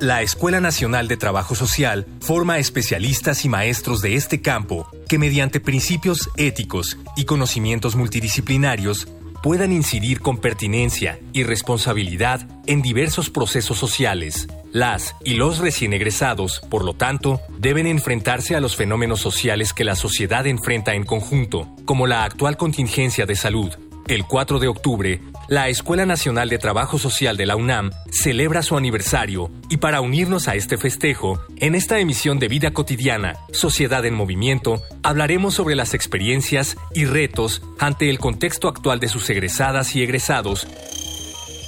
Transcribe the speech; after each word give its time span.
La 0.00 0.20
Escuela 0.20 0.60
Nacional 0.60 1.08
de 1.08 1.16
Trabajo 1.16 1.54
Social 1.54 2.06
forma 2.20 2.58
especialistas 2.58 3.46
y 3.46 3.48
maestros 3.48 4.02
de 4.02 4.14
este 4.14 4.42
campo 4.42 4.86
que 5.08 5.18
mediante 5.18 5.58
principios 5.58 6.28
éticos 6.36 6.98
y 7.16 7.24
conocimientos 7.24 7.96
multidisciplinarios 7.96 9.08
puedan 9.42 9.72
incidir 9.72 10.20
con 10.20 10.36
pertinencia 10.36 11.18
y 11.32 11.44
responsabilidad 11.44 12.46
en 12.66 12.82
diversos 12.82 13.30
procesos 13.30 13.78
sociales. 13.78 14.48
Las 14.70 15.14
y 15.24 15.34
los 15.34 15.58
recién 15.58 15.94
egresados, 15.94 16.60
por 16.68 16.84
lo 16.84 16.92
tanto, 16.92 17.40
deben 17.58 17.86
enfrentarse 17.86 18.54
a 18.54 18.60
los 18.60 18.76
fenómenos 18.76 19.20
sociales 19.20 19.72
que 19.72 19.84
la 19.84 19.94
sociedad 19.94 20.46
enfrenta 20.46 20.94
en 20.94 21.04
conjunto, 21.04 21.74
como 21.86 22.06
la 22.06 22.24
actual 22.24 22.58
contingencia 22.58 23.24
de 23.24 23.36
salud, 23.36 23.72
el 24.08 24.24
4 24.24 24.58
de 24.58 24.68
octubre, 24.68 25.22
la 25.48 25.68
Escuela 25.68 26.06
Nacional 26.06 26.48
de 26.48 26.58
Trabajo 26.58 26.98
Social 26.98 27.36
de 27.36 27.46
la 27.46 27.56
UNAM 27.56 27.92
celebra 28.10 28.62
su 28.62 28.76
aniversario 28.76 29.50
y 29.68 29.76
para 29.76 30.00
unirnos 30.00 30.48
a 30.48 30.56
este 30.56 30.76
festejo, 30.76 31.40
en 31.56 31.74
esta 31.74 32.00
emisión 32.00 32.38
de 32.38 32.48
Vida 32.48 32.72
Cotidiana, 32.72 33.36
Sociedad 33.52 34.04
en 34.06 34.14
Movimiento, 34.14 34.82
hablaremos 35.02 35.54
sobre 35.54 35.76
las 35.76 35.94
experiencias 35.94 36.76
y 36.94 37.04
retos 37.04 37.62
ante 37.78 38.10
el 38.10 38.18
contexto 38.18 38.68
actual 38.68 38.98
de 38.98 39.08
sus 39.08 39.30
egresadas 39.30 39.94
y 39.94 40.02
egresados. 40.02 40.66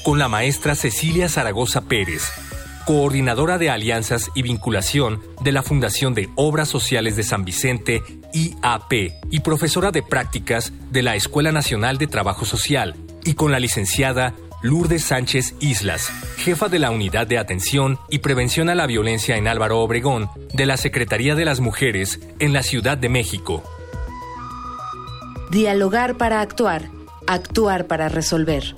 Con 0.04 0.18
la 0.18 0.28
maestra 0.28 0.74
Cecilia 0.74 1.28
Zaragoza 1.28 1.82
Pérez, 1.82 2.24
coordinadora 2.84 3.58
de 3.58 3.70
alianzas 3.70 4.30
y 4.34 4.42
vinculación 4.42 5.20
de 5.42 5.52
la 5.52 5.62
Fundación 5.62 6.14
de 6.14 6.30
Obras 6.36 6.68
Sociales 6.68 7.16
de 7.16 7.22
San 7.22 7.44
Vicente, 7.44 8.02
IAP, 8.32 9.12
y 9.30 9.40
profesora 9.40 9.90
de 9.90 10.02
prácticas 10.02 10.72
de 10.90 11.02
la 11.02 11.14
Escuela 11.14 11.52
Nacional 11.52 11.98
de 11.98 12.06
Trabajo 12.06 12.44
Social, 12.44 12.96
y 13.28 13.34
con 13.34 13.52
la 13.52 13.60
licenciada 13.60 14.32
Lourdes 14.62 15.04
Sánchez 15.04 15.54
Islas, 15.60 16.10
jefa 16.38 16.68
de 16.68 16.78
la 16.78 16.90
Unidad 16.90 17.26
de 17.26 17.36
Atención 17.36 17.98
y 18.08 18.20
Prevención 18.20 18.70
a 18.70 18.74
la 18.74 18.86
Violencia 18.86 19.36
en 19.36 19.48
Álvaro 19.48 19.80
Obregón, 19.80 20.30
de 20.54 20.64
la 20.64 20.78
Secretaría 20.78 21.34
de 21.34 21.44
las 21.44 21.60
Mujeres 21.60 22.20
en 22.38 22.54
la 22.54 22.62
Ciudad 22.62 22.96
de 22.96 23.10
México. 23.10 23.62
Dialogar 25.50 26.16
para 26.16 26.40
actuar, 26.40 26.88
actuar 27.26 27.86
para 27.86 28.08
resolver. 28.08 28.74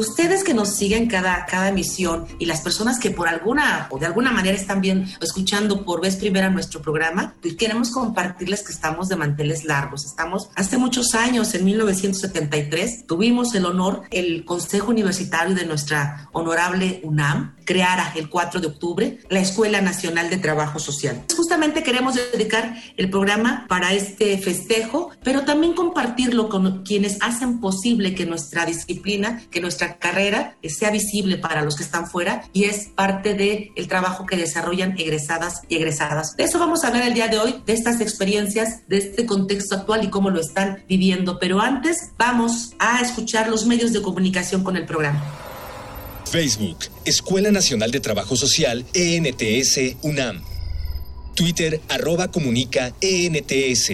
Ustedes 0.00 0.44
que 0.44 0.54
nos 0.54 0.76
siguen 0.76 1.06
cada, 1.06 1.44
cada 1.46 1.68
emisión 1.68 2.26
y 2.38 2.46
las 2.46 2.60
personas 2.60 2.98
que 2.98 3.10
por 3.10 3.28
alguna 3.28 3.86
o 3.90 3.98
de 3.98 4.06
alguna 4.06 4.32
manera 4.32 4.56
están 4.56 4.80
bien 4.80 5.06
escuchando 5.20 5.84
por 5.84 6.00
vez 6.00 6.16
primera 6.16 6.50
nuestro 6.50 6.80
programa, 6.80 7.34
pues 7.40 7.54
queremos 7.54 7.90
compartirles 7.90 8.62
que 8.62 8.72
estamos 8.72 9.08
de 9.08 9.16
manteles 9.16 9.64
largos. 9.64 10.04
Estamos 10.04 10.48
hace 10.54 10.78
muchos 10.78 11.14
años, 11.14 11.54
en 11.54 11.64
1973, 11.64 13.06
tuvimos 13.06 13.54
el 13.54 13.66
honor, 13.66 14.02
el 14.10 14.44
Consejo 14.44 14.90
Universitario 14.90 15.54
de 15.54 15.66
nuestra 15.66 16.28
honorable 16.32 17.00
UNAM 17.04 17.56
creara 17.64 18.12
el 18.16 18.28
4 18.28 18.60
de 18.60 18.66
octubre 18.66 19.18
la 19.28 19.40
Escuela 19.40 19.80
Nacional 19.80 20.30
de 20.30 20.36
Trabajo 20.36 20.78
Social. 20.78 21.22
Justamente 21.34 21.82
queremos 21.82 22.14
dedicar 22.14 22.76
el 22.96 23.10
programa 23.10 23.66
para 23.68 23.92
este 23.92 24.36
festejo, 24.38 25.10
pero 25.22 25.42
también 25.42 25.74
compartirlo 25.74 26.48
con 26.48 26.82
quienes 26.82 27.18
hacen 27.20 27.60
posible 27.60 28.14
que 28.14 28.26
nuestra 28.26 28.64
disciplina, 28.66 29.42
que 29.50 29.60
nuestra 29.60 29.81
carrera 29.98 30.56
sea 30.68 30.90
visible 30.90 31.38
para 31.38 31.62
los 31.62 31.76
que 31.76 31.82
están 31.82 32.08
fuera 32.08 32.44
y 32.52 32.64
es 32.64 32.88
parte 32.94 33.34
del 33.34 33.70
el 33.76 33.88
trabajo 33.88 34.26
que 34.26 34.36
desarrollan 34.36 34.98
egresadas 34.98 35.62
y 35.68 35.76
egresadas. 35.76 36.36
De 36.36 36.44
eso 36.44 36.58
vamos 36.58 36.84
a 36.84 36.88
hablar 36.88 37.06
el 37.06 37.14
día 37.14 37.28
de 37.28 37.38
hoy, 37.38 37.62
de 37.66 37.72
estas 37.72 38.00
experiencias, 38.00 38.88
de 38.88 38.98
este 38.98 39.26
contexto 39.26 39.76
actual 39.76 40.04
y 40.04 40.10
cómo 40.10 40.30
lo 40.30 40.40
están 40.40 40.84
viviendo. 40.88 41.38
Pero 41.38 41.60
antes 41.60 42.10
vamos 42.18 42.74
a 42.78 43.00
escuchar 43.00 43.48
los 43.48 43.66
medios 43.66 43.92
de 43.92 44.02
comunicación 44.02 44.64
con 44.64 44.76
el 44.76 44.86
programa. 44.86 45.22
Facebook, 46.30 46.78
Escuela 47.04 47.50
Nacional 47.50 47.90
de 47.90 48.00
Trabajo 48.00 48.36
Social, 48.36 48.86
ENTS, 48.94 49.96
UNAM. 50.02 50.42
Twitter, 51.34 51.80
arroba 51.88 52.30
comunica, 52.30 52.94
ENTS. 53.00 53.92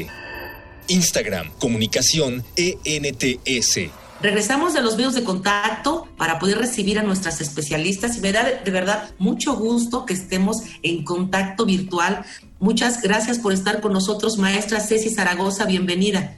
Instagram, 0.89 1.51
comunicación, 1.59 2.45
ENTS. 2.57 3.91
Regresamos 4.21 4.75
de 4.75 4.81
los 4.81 4.97
medios 4.97 5.15
de 5.15 5.23
contacto 5.23 6.09
para 6.17 6.41
poder 6.41 6.59
recibir 6.59 6.99
a 6.99 7.05
nuestras 7.05 7.41
especialistas 7.41 8.17
y 8.17 8.21
me 8.21 8.33
da 8.33 8.43
de, 8.43 8.71
verdad 8.71 9.11
mucho 9.19 9.55
gusto 9.55 10.07
que 10.07 10.15
estemos 10.15 10.63
en 10.83 11.05
contacto 11.05 11.65
virtual. 11.65 12.25
Muchas 12.59 13.01
gracias 13.01 13.39
por 13.39 13.53
estar 13.53 13.81
con 13.81 13.93
nosotros, 13.93 14.37
maestra 14.37 14.81
Ceci 14.81 15.11
Zaragoza, 15.11 15.67
bienvenida. 15.67 16.37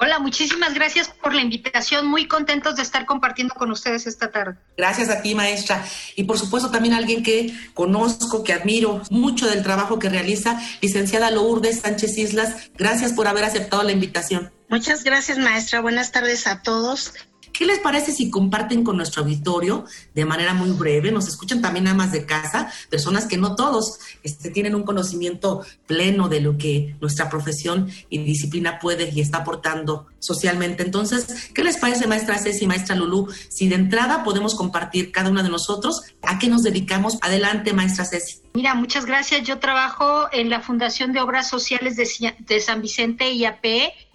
Hola, 0.00 0.20
muchísimas 0.20 0.72
gracias 0.74 1.08
por 1.08 1.34
la 1.34 1.42
invitación. 1.42 2.06
Muy 2.06 2.26
contentos 2.28 2.76
de 2.76 2.82
estar 2.82 3.04
compartiendo 3.04 3.54
con 3.54 3.70
ustedes 3.72 4.06
esta 4.06 4.30
tarde. 4.30 4.56
Gracias 4.76 5.10
a 5.10 5.20
ti, 5.20 5.34
maestra. 5.34 5.84
Y 6.14 6.24
por 6.24 6.38
supuesto 6.38 6.70
también 6.70 6.94
a 6.94 6.98
alguien 6.98 7.22
que 7.22 7.52
conozco, 7.74 8.42
que 8.42 8.54
admiro 8.54 9.02
mucho 9.10 9.48
del 9.48 9.64
trabajo 9.64 9.98
que 9.98 10.08
realiza, 10.08 10.58
licenciada 10.80 11.30
Lourdes 11.30 11.80
Sánchez 11.80 12.16
Islas. 12.16 12.70
Gracias 12.78 13.12
por 13.12 13.26
haber 13.26 13.44
aceptado 13.44 13.82
la 13.82 13.92
invitación. 13.92 14.52
Muchas 14.68 15.02
gracias, 15.02 15.38
maestra. 15.38 15.80
Buenas 15.80 16.12
tardes 16.12 16.46
a 16.46 16.62
todos. 16.62 17.14
¿Qué 17.58 17.66
les 17.66 17.80
parece 17.80 18.12
si 18.12 18.30
comparten 18.30 18.84
con 18.84 18.96
nuestro 18.96 19.24
auditorio 19.24 19.84
de 20.14 20.24
manera 20.24 20.54
muy 20.54 20.70
breve? 20.70 21.10
Nos 21.10 21.26
escuchan 21.26 21.60
también 21.60 21.88
amas 21.88 22.12
de 22.12 22.24
casa, 22.24 22.70
personas 22.88 23.26
que 23.26 23.36
no 23.36 23.56
todos 23.56 23.98
este, 24.22 24.50
tienen 24.50 24.76
un 24.76 24.84
conocimiento 24.84 25.64
pleno 25.88 26.28
de 26.28 26.40
lo 26.40 26.56
que 26.56 26.94
nuestra 27.00 27.28
profesión 27.28 27.90
y 28.10 28.18
disciplina 28.18 28.78
puede 28.78 29.10
y 29.12 29.20
está 29.20 29.38
aportando 29.38 30.06
socialmente. 30.20 30.84
Entonces, 30.84 31.50
¿qué 31.52 31.64
les 31.64 31.78
parece, 31.78 32.06
maestra 32.06 32.38
Ceci, 32.38 32.68
maestra 32.68 32.94
Lulú? 32.94 33.26
Si 33.48 33.68
de 33.68 33.74
entrada 33.74 34.22
podemos 34.22 34.54
compartir 34.54 35.10
cada 35.10 35.28
una 35.28 35.42
de 35.42 35.48
nosotros, 35.48 36.02
¿a 36.22 36.38
qué 36.38 36.46
nos 36.46 36.62
dedicamos? 36.62 37.18
Adelante, 37.22 37.72
maestra 37.72 38.04
Ceci. 38.04 38.36
Mira, 38.54 38.74
muchas 38.74 39.04
gracias. 39.04 39.42
Yo 39.42 39.58
trabajo 39.58 40.28
en 40.30 40.48
la 40.48 40.60
Fundación 40.60 41.12
de 41.12 41.20
Obras 41.20 41.48
Sociales 41.48 41.96
de, 41.96 42.60
San 42.60 42.82
Vicente 42.82 43.32
IAP. 43.32 43.64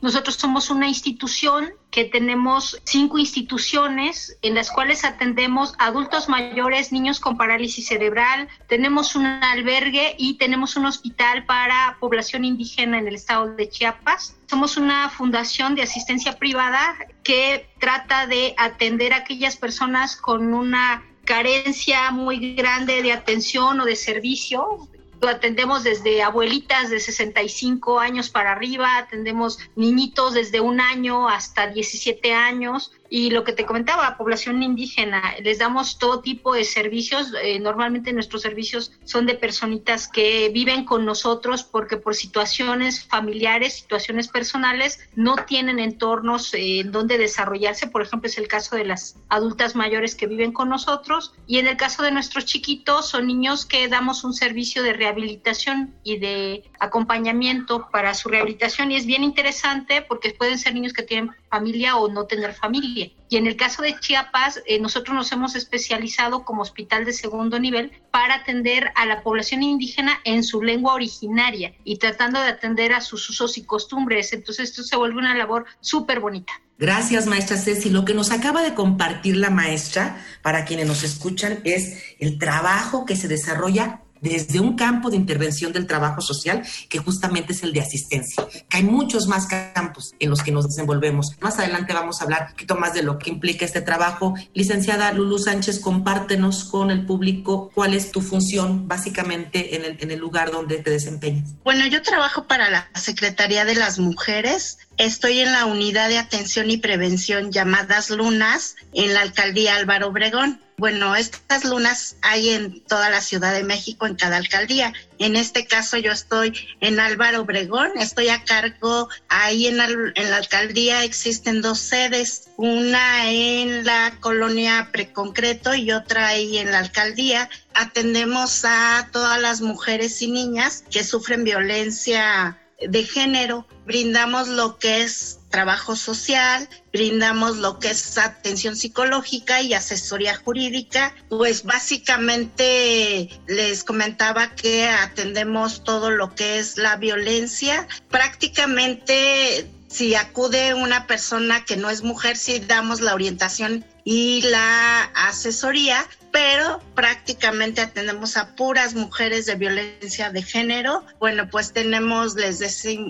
Nosotros 0.02 0.36
somos 0.36 0.70
una 0.70 0.88
institución 0.88 1.74
que 1.94 2.06
tenemos 2.06 2.81
cinco 2.86 3.20
instituciones 3.20 4.36
en 4.42 4.56
las 4.56 4.72
cuales 4.72 5.06
atendemos 5.06 5.76
adultos 5.78 6.28
mayores, 6.28 6.92
niños 6.92 7.20
con 7.20 7.38
parálisis 7.38 7.86
cerebral, 7.86 8.48
tenemos 8.68 9.16
un 9.16 9.28
albergue 9.28 10.16
y 10.18 10.40
tenemos 10.40 10.75
un 10.75 10.88
hospital 10.88 11.45
para 11.45 11.98
población 12.00 12.45
indígena 12.45 12.98
en 12.98 13.07
el 13.07 13.13
estado 13.13 13.54
de 13.54 13.69
Chiapas. 13.69 14.36
Somos 14.48 14.75
una 14.75 15.07
fundación 15.12 15.75
de 15.75 15.84
asistencia 15.84 16.36
privada 16.40 16.95
que 17.22 17.69
trata 17.80 18.25
de 18.25 18.56
atender 18.57 19.13
a 19.13 19.18
aquellas 19.18 19.56
personas 19.56 20.16
con 20.16 20.51
una 20.56 21.04
carencia 21.25 22.10
muy 22.10 22.56
grande 22.56 23.04
de 23.04 23.12
atención 23.12 23.80
o 23.80 23.86
de 23.86 23.96
servicio. 23.96 24.89
Atendemos 25.28 25.84
desde 25.84 26.22
abuelitas 26.22 26.90
de 26.90 27.00
65 27.00 28.00
años 28.00 28.30
para 28.30 28.52
arriba, 28.52 28.98
atendemos 28.98 29.60
niñitos 29.75 30.34
desde 30.34 30.60
un 30.60 30.81
año 30.81 31.30
hasta 31.30 31.68
17 31.68 32.34
años 32.34 32.92
y 33.15 33.30
lo 33.30 33.44
que 33.44 33.54
te 33.54 33.68
comentaba, 33.68 34.18
población 34.18 34.63
indígena, 34.63 35.36
les 35.44 35.60
damos 35.60 36.00
todo 36.00 36.21
tipo 36.21 36.56
de 36.56 36.63
servicios. 36.63 37.31
Eh, 37.44 37.60
normalmente 37.60 38.12
nuestros 38.12 38.42
servicios 38.42 38.92
son 39.04 39.27
de 39.27 39.36
personitas 39.36 40.07
que 40.07 40.50
viven 40.50 40.83
con 40.83 41.06
nosotros 41.06 41.62
porque 41.62 41.98
por 41.98 42.15
situaciones 42.15 43.06
familiares, 43.06 43.75
situaciones 43.75 44.30
personales, 44.30 45.00
no 45.13 45.36
tienen 45.36 45.77
entornos 45.77 46.56
eh, 46.56 46.80
en 46.80 46.92
donde 46.92 47.19
desarrollarse. 47.19 47.86
Por 47.86 48.01
ejemplo, 48.01 48.27
es 48.27 48.39
el 48.39 48.48
caso 48.48 48.75
de 48.75 48.86
las 48.86 49.15
adultas 49.30 49.75
mayores 49.75 50.15
que 50.15 50.25
viven 50.25 50.51
con 50.51 50.69
nosotros. 50.69 51.36
Y 51.45 51.60
en 51.60 51.68
el 51.68 51.77
caso 51.77 52.01
de 52.01 52.10
nuestros 52.10 52.45
chiquitos, 52.45 53.10
son 53.10 53.27
niños 53.27 53.68
que 53.68 53.88
damos 53.89 54.24
un 54.24 54.33
servicio 54.33 54.81
de 54.81 54.94
rehabilitación 54.94 55.94
y 56.04 56.18
de 56.18 56.63
acompañamiento 56.80 57.89
para 57.92 58.15
su 58.15 58.30
rehabilitación. 58.30 58.92
Y 58.92 58.95
es 58.95 59.06
bien 59.06 59.24
interesante 59.24 60.01
porque 60.01 60.31
pueden 60.31 60.57
ser 60.57 60.74
niños 60.74 60.94
que 60.94 61.04
tienen 61.04 61.30
familia 61.53 61.97
o 61.97 62.09
no 62.09 62.25
tener 62.25 62.55
familia. 62.55 63.11
Y 63.29 63.38
en 63.38 63.45
el 63.45 63.55
caso 63.55 63.83
de 63.83 63.95
Chiapas, 64.00 64.63
eh, 64.65 64.79
nosotros 64.79 65.15
nos 65.15 65.31
hemos 65.31 65.55
especializado 65.55 66.45
como 66.45 66.63
hospital 66.63 67.05
de 67.05 67.13
segundo 67.13 67.59
nivel 67.59 67.91
para 68.09 68.35
atender 68.35 68.91
a 68.95 69.05
la 69.05 69.21
población 69.21 69.61
indígena 69.61 70.19
en 70.23 70.44
su 70.44 70.63
lengua 70.63 70.95
originaria 70.95 71.75
y 71.83 71.97
tratando 72.00 72.41
de 72.41 72.47
atender 72.47 72.91
a 72.91 73.01
sus 73.01 73.29
usos 73.29 73.59
y 73.59 73.65
costumbres. 73.65 74.33
Entonces 74.33 74.69
esto 74.69 74.81
se 74.81 74.95
vuelve 74.95 75.19
una 75.19 75.35
labor 75.35 75.65
súper 75.79 76.19
bonita. 76.19 76.53
Gracias, 76.79 77.27
maestra 77.27 77.57
Ceci. 77.57 77.91
Lo 77.91 78.03
que 78.03 78.15
nos 78.15 78.31
acaba 78.31 78.63
de 78.63 78.73
compartir 78.73 79.38
la 79.38 79.51
maestra, 79.51 80.25
para 80.41 80.65
quienes 80.65 80.88
nos 80.88 81.03
escuchan, 81.03 81.59
es 81.65 82.01
el 82.19 82.39
trabajo 82.39 83.05
que 83.05 83.15
se 83.15 83.27
desarrolla 83.27 84.02
desde 84.24 84.60
un 84.60 84.75
campo 84.75 85.10
de 85.10 85.18
intervención 85.18 85.74
del 85.74 85.86
trabajo 85.86 86.22
social 86.22 86.64
que 86.90 86.98
justamente 86.98 87.54
es 87.54 87.62
el 87.64 87.74
de 87.74 87.81
asistencia. 87.81 88.48
Que 88.70 88.78
hay 88.78 88.84
muchos 88.84 89.28
más 89.28 89.46
campos 89.46 90.14
en 90.20 90.30
los 90.30 90.42
que 90.42 90.52
nos 90.52 90.66
desenvolvemos. 90.66 91.36
Más 91.42 91.60
adelante 91.60 91.94
vamos 91.94 92.20
a 92.20 92.24
hablar 92.24 92.44
un 92.48 92.52
poquito 92.52 92.75
más 92.75 92.94
de 92.94 93.04
lo 93.04 93.20
que 93.20 93.30
implica 93.30 93.66
este 93.66 93.81
trabajo. 93.81 94.34
Licenciada 94.54 95.12
Lulu 95.12 95.38
Sánchez, 95.38 95.80
compártenos 95.80 96.64
con 96.64 96.90
el 96.90 97.06
público 97.06 97.70
cuál 97.75 97.94
es 97.94 98.12
tu 98.12 98.22
función 98.22 98.88
básicamente 98.88 99.75
en 99.75 99.86
el, 99.86 99.98
en 100.00 100.12
el 100.12 100.20
lugar 100.20 100.52
donde 100.52 100.78
te 100.78 100.90
desempeñas. 100.90 101.54
Bueno, 101.64 101.86
yo 101.88 102.02
trabajo 102.02 102.48
para 102.48 102.70
la 102.70 102.90
Secretaría 102.96 103.66
de 103.66 103.75
las 103.75 104.00
Mujeres 104.00 104.78
Estoy 104.98 105.40
en 105.40 105.52
la 105.52 105.66
unidad 105.66 106.10
de 106.10 106.20
atención 106.20 106.70
y 106.70 106.78
prevención 106.78 107.52
llamadas 107.52 108.12
lunas 108.12 108.75
en 108.94 109.14
la 109.14 109.22
alcaldía 109.22 109.75
Álvaro 109.75 110.10
Obregón. 110.10 110.62
Bueno, 110.83 111.15
estas 111.15 111.63
lunas 111.63 112.18
hay 112.21 112.50
en 112.50 112.81
toda 112.81 113.09
la 113.09 113.21
Ciudad 113.21 113.53
de 113.53 113.63
México, 113.63 114.06
en 114.06 114.15
cada 114.15 114.35
alcaldía. 114.35 114.91
En 115.18 115.38
este 115.38 115.65
caso 115.65 115.95
yo 115.95 116.12
estoy 116.12 116.53
en 116.81 117.00
Álvaro 117.00 117.44
Obregón, 117.44 117.91
estoy 117.95 118.27
a 118.27 118.44
cargo, 118.44 119.07
ahí 119.30 119.68
en, 119.68 119.77
la 119.77 120.35
alcaldía 120.35 121.06
existen 121.06 121.62
dos 121.62 121.80
sedes, 121.80 122.50
una 122.57 123.31
en 123.31 123.85
la 123.85 124.18
colonia 124.19 124.89
Preconcreto 124.91 125.74
y 125.74 125.94
otra 125.94 126.27
ahí 126.27 126.57
en 126.57 126.69
la 126.69 126.80
alcaldía. 126.80 127.50
Atendemos 127.74 128.65
a 128.65 129.07
todas 129.13 129.39
las 129.39 129.62
mujeres 129.62 130.21
y 130.21 130.31
niñas 130.31 130.83
que 130.91 131.06
sufren 131.06 131.45
violencia 131.45 132.57
de 132.81 133.04
género, 133.04 133.68
brindamos 133.86 134.48
lo 134.48 134.78
que 134.78 135.04
es 135.04 135.40
trabajo 135.50 135.96
social, 135.96 136.68
brindamos 136.92 137.58
lo 137.58 137.80
que 137.80 137.92
es 137.92 138.18
atención 138.18 138.75
psicológica 138.75 139.62
y 139.62 139.74
asesoría 139.74 140.36
jurídica. 140.36 141.14
Pues 141.30 141.64
básicamente 141.64 143.30
les 143.48 143.84
comentaba 143.84 144.56
que 144.56 144.88
atendemos 144.88 145.84
todo 145.84 146.10
lo 146.10 146.34
que 146.34 146.60
es 146.60 146.78
la 146.78 146.98
violencia. 146.98 147.88
Prácticamente 148.10 149.70
si 149.94 150.16
acude 150.16 150.74
una 150.74 151.06
persona 151.06 151.66
que 151.66 151.78
no 151.78 151.92
es 151.92 152.02
mujer, 152.02 152.36
sí 152.36 152.60
damos 152.60 153.00
la 153.00 153.14
orientación 153.14 153.86
y 154.04 154.42
la 154.42 155.04
asesoría, 155.14 156.04
pero 156.33 156.81
prácticamente 156.95 157.80
atendemos 157.80 158.38
a 158.38 158.56
puras 158.56 158.95
mujeres 158.95 159.45
de 159.45 159.53
violencia 159.53 160.31
de 160.31 160.41
género. 160.41 161.06
Bueno, 161.19 161.47
pues 161.47 161.74
tenemos, 161.74 162.33
les, 162.33 162.59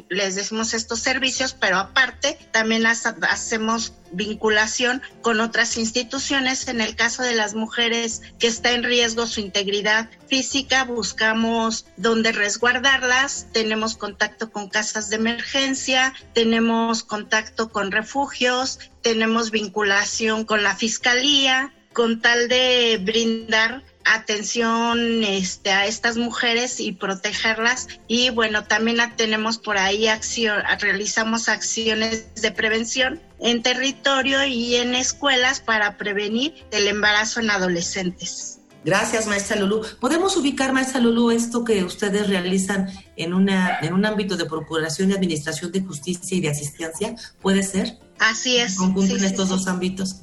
les 0.10 0.36
decimos 0.36 0.74
estos 0.74 1.00
servicios, 1.00 1.56
pero 1.58 1.78
aparte 1.78 2.38
también 2.52 2.86
hacemos 2.86 3.94
vinculación 4.12 5.02
con 5.22 5.40
otras 5.40 5.78
instituciones. 5.78 6.68
En 6.68 6.82
el 6.82 6.98
caso 6.98 7.24
de 7.24 7.34
las 7.34 7.56
mujeres 7.56 8.22
que 8.40 8.48
está 8.48 8.72
en 8.72 8.84
riesgo 8.84 9.26
su 9.26 9.40
integridad 9.40 10.10
física, 10.28 10.84
buscamos 10.84 11.86
dónde 11.96 12.34
resguardarlas, 12.34 13.48
tenemos 13.54 13.96
contacto 13.96 14.52
con 14.52 14.68
casas 14.68 15.10
de 15.10 15.16
emergencia, 15.16 16.14
tenemos 16.34 17.06
contacto 17.06 17.70
con 17.70 17.94
refugios, 17.94 18.80
tenemos 19.02 19.50
vinculación 19.50 20.44
con 20.44 20.62
la 20.62 20.76
fiscalía, 20.76 21.72
con 21.94 22.20
tal 22.20 22.48
de 22.48 23.00
brindar 23.02 23.84
atención 24.06 25.24
este, 25.24 25.72
a 25.72 25.86
estas 25.86 26.18
mujeres 26.18 26.80
y 26.80 26.92
protegerlas. 26.92 27.88
Y 28.08 28.30
bueno, 28.30 28.66
también 28.66 28.98
tenemos 29.16 29.58
por 29.58 29.78
ahí 29.78 30.08
acción, 30.08 30.62
realizamos 30.80 31.50
acciones 31.50 32.34
de 32.42 32.52
prevención 32.52 33.22
en 33.40 33.62
territorio 33.62 34.46
y 34.46 34.76
en 34.76 34.96
escuelas 34.96 35.60
para 35.60 35.98
prevenir 35.98 36.54
el 36.72 36.88
embarazo 36.88 37.40
en 37.40 37.52
adolescentes. 37.52 38.60
Gracias, 38.86 39.28
maestra 39.28 39.56
Lulú. 39.56 39.82
¿Podemos 40.02 40.36
ubicar, 40.36 40.74
maestra 40.74 41.00
Lulú, 41.00 41.32
esto 41.32 41.64
que 41.64 41.86
ustedes 41.86 42.28
realizan 42.28 42.90
en, 43.16 43.34
una, 43.34 43.80
en 43.80 43.94
un 43.94 44.06
ámbito 44.06 44.36
de 44.36 44.46
procuración 44.46 45.10
y 45.10 45.14
administración 45.14 45.72
de 45.72 45.82
justicia 45.82 46.38
y 46.38 46.42
de 46.42 46.50
asistencia? 46.50 47.16
¿Puede 47.42 47.64
ser? 47.64 47.98
Así 48.20 48.58
es. 48.58 48.76
Conjunto 48.76 49.16
en 49.16 49.24
estos 49.24 49.50
dos 49.50 49.68
ámbitos 49.68 50.18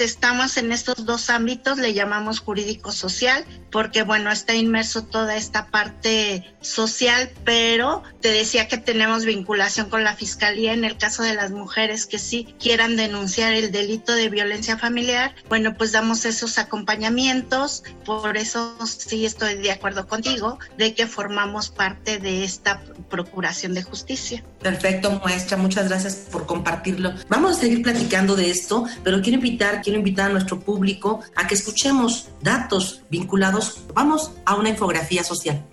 estamos 0.00 0.56
en 0.56 0.72
estos 0.72 1.04
dos 1.04 1.30
ámbitos, 1.30 1.78
le 1.78 1.94
llamamos 1.94 2.40
jurídico 2.40 2.92
social, 2.92 3.44
porque 3.70 4.02
bueno, 4.02 4.30
está 4.30 4.54
inmerso 4.54 5.04
toda 5.04 5.36
esta 5.36 5.66
parte 5.66 6.44
social, 6.60 7.30
pero 7.44 8.02
te 8.20 8.30
decía 8.30 8.68
que 8.68 8.78
tenemos 8.78 9.24
vinculación 9.24 9.90
con 9.90 10.04
la 10.04 10.14
fiscalía 10.14 10.72
en 10.72 10.84
el 10.84 10.96
caso 10.96 11.22
de 11.22 11.34
las 11.34 11.50
mujeres 11.50 12.06
que 12.06 12.18
sí 12.18 12.54
quieran 12.58 12.96
denunciar 12.96 13.52
el 13.52 13.70
delito 13.72 14.12
de 14.14 14.28
violencia 14.28 14.78
familiar, 14.78 15.34
bueno, 15.48 15.74
pues 15.76 15.92
damos 15.92 16.24
esos 16.24 16.58
acompañamientos, 16.58 17.82
por 18.04 18.36
eso 18.36 18.76
sí 18.86 19.26
estoy 19.26 19.56
de 19.56 19.72
acuerdo 19.72 20.06
contigo 20.06 20.58
de 20.76 20.94
que 20.94 21.06
formamos 21.06 21.68
parte 21.68 22.18
de 22.18 22.44
esta 22.44 22.82
procuración 23.10 23.74
de 23.74 23.82
justicia. 23.82 24.42
Perfecto, 24.60 25.20
maestra, 25.24 25.56
muchas 25.56 25.88
gracias 25.88 26.14
por 26.30 26.46
compartirlo. 26.46 27.12
Vamos 27.28 27.56
a 27.56 27.60
seguir 27.60 27.82
platicando 27.82 28.36
de 28.36 28.50
esto, 28.50 28.86
pero 29.04 29.20
quiero 29.20 29.36
invitar 29.36 29.82
quiero 29.88 30.00
invitar 30.00 30.28
a 30.28 30.32
nuestro 30.34 30.60
público 30.60 31.20
a 31.34 31.46
que 31.46 31.54
escuchemos 31.54 32.28
datos 32.42 33.00
vinculados. 33.08 33.84
Vamos 33.94 34.32
a 34.44 34.54
una 34.54 34.68
infografía 34.68 35.24
social. 35.24 35.64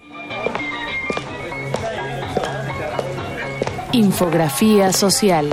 Infografía 3.92 4.94
social. 4.94 5.50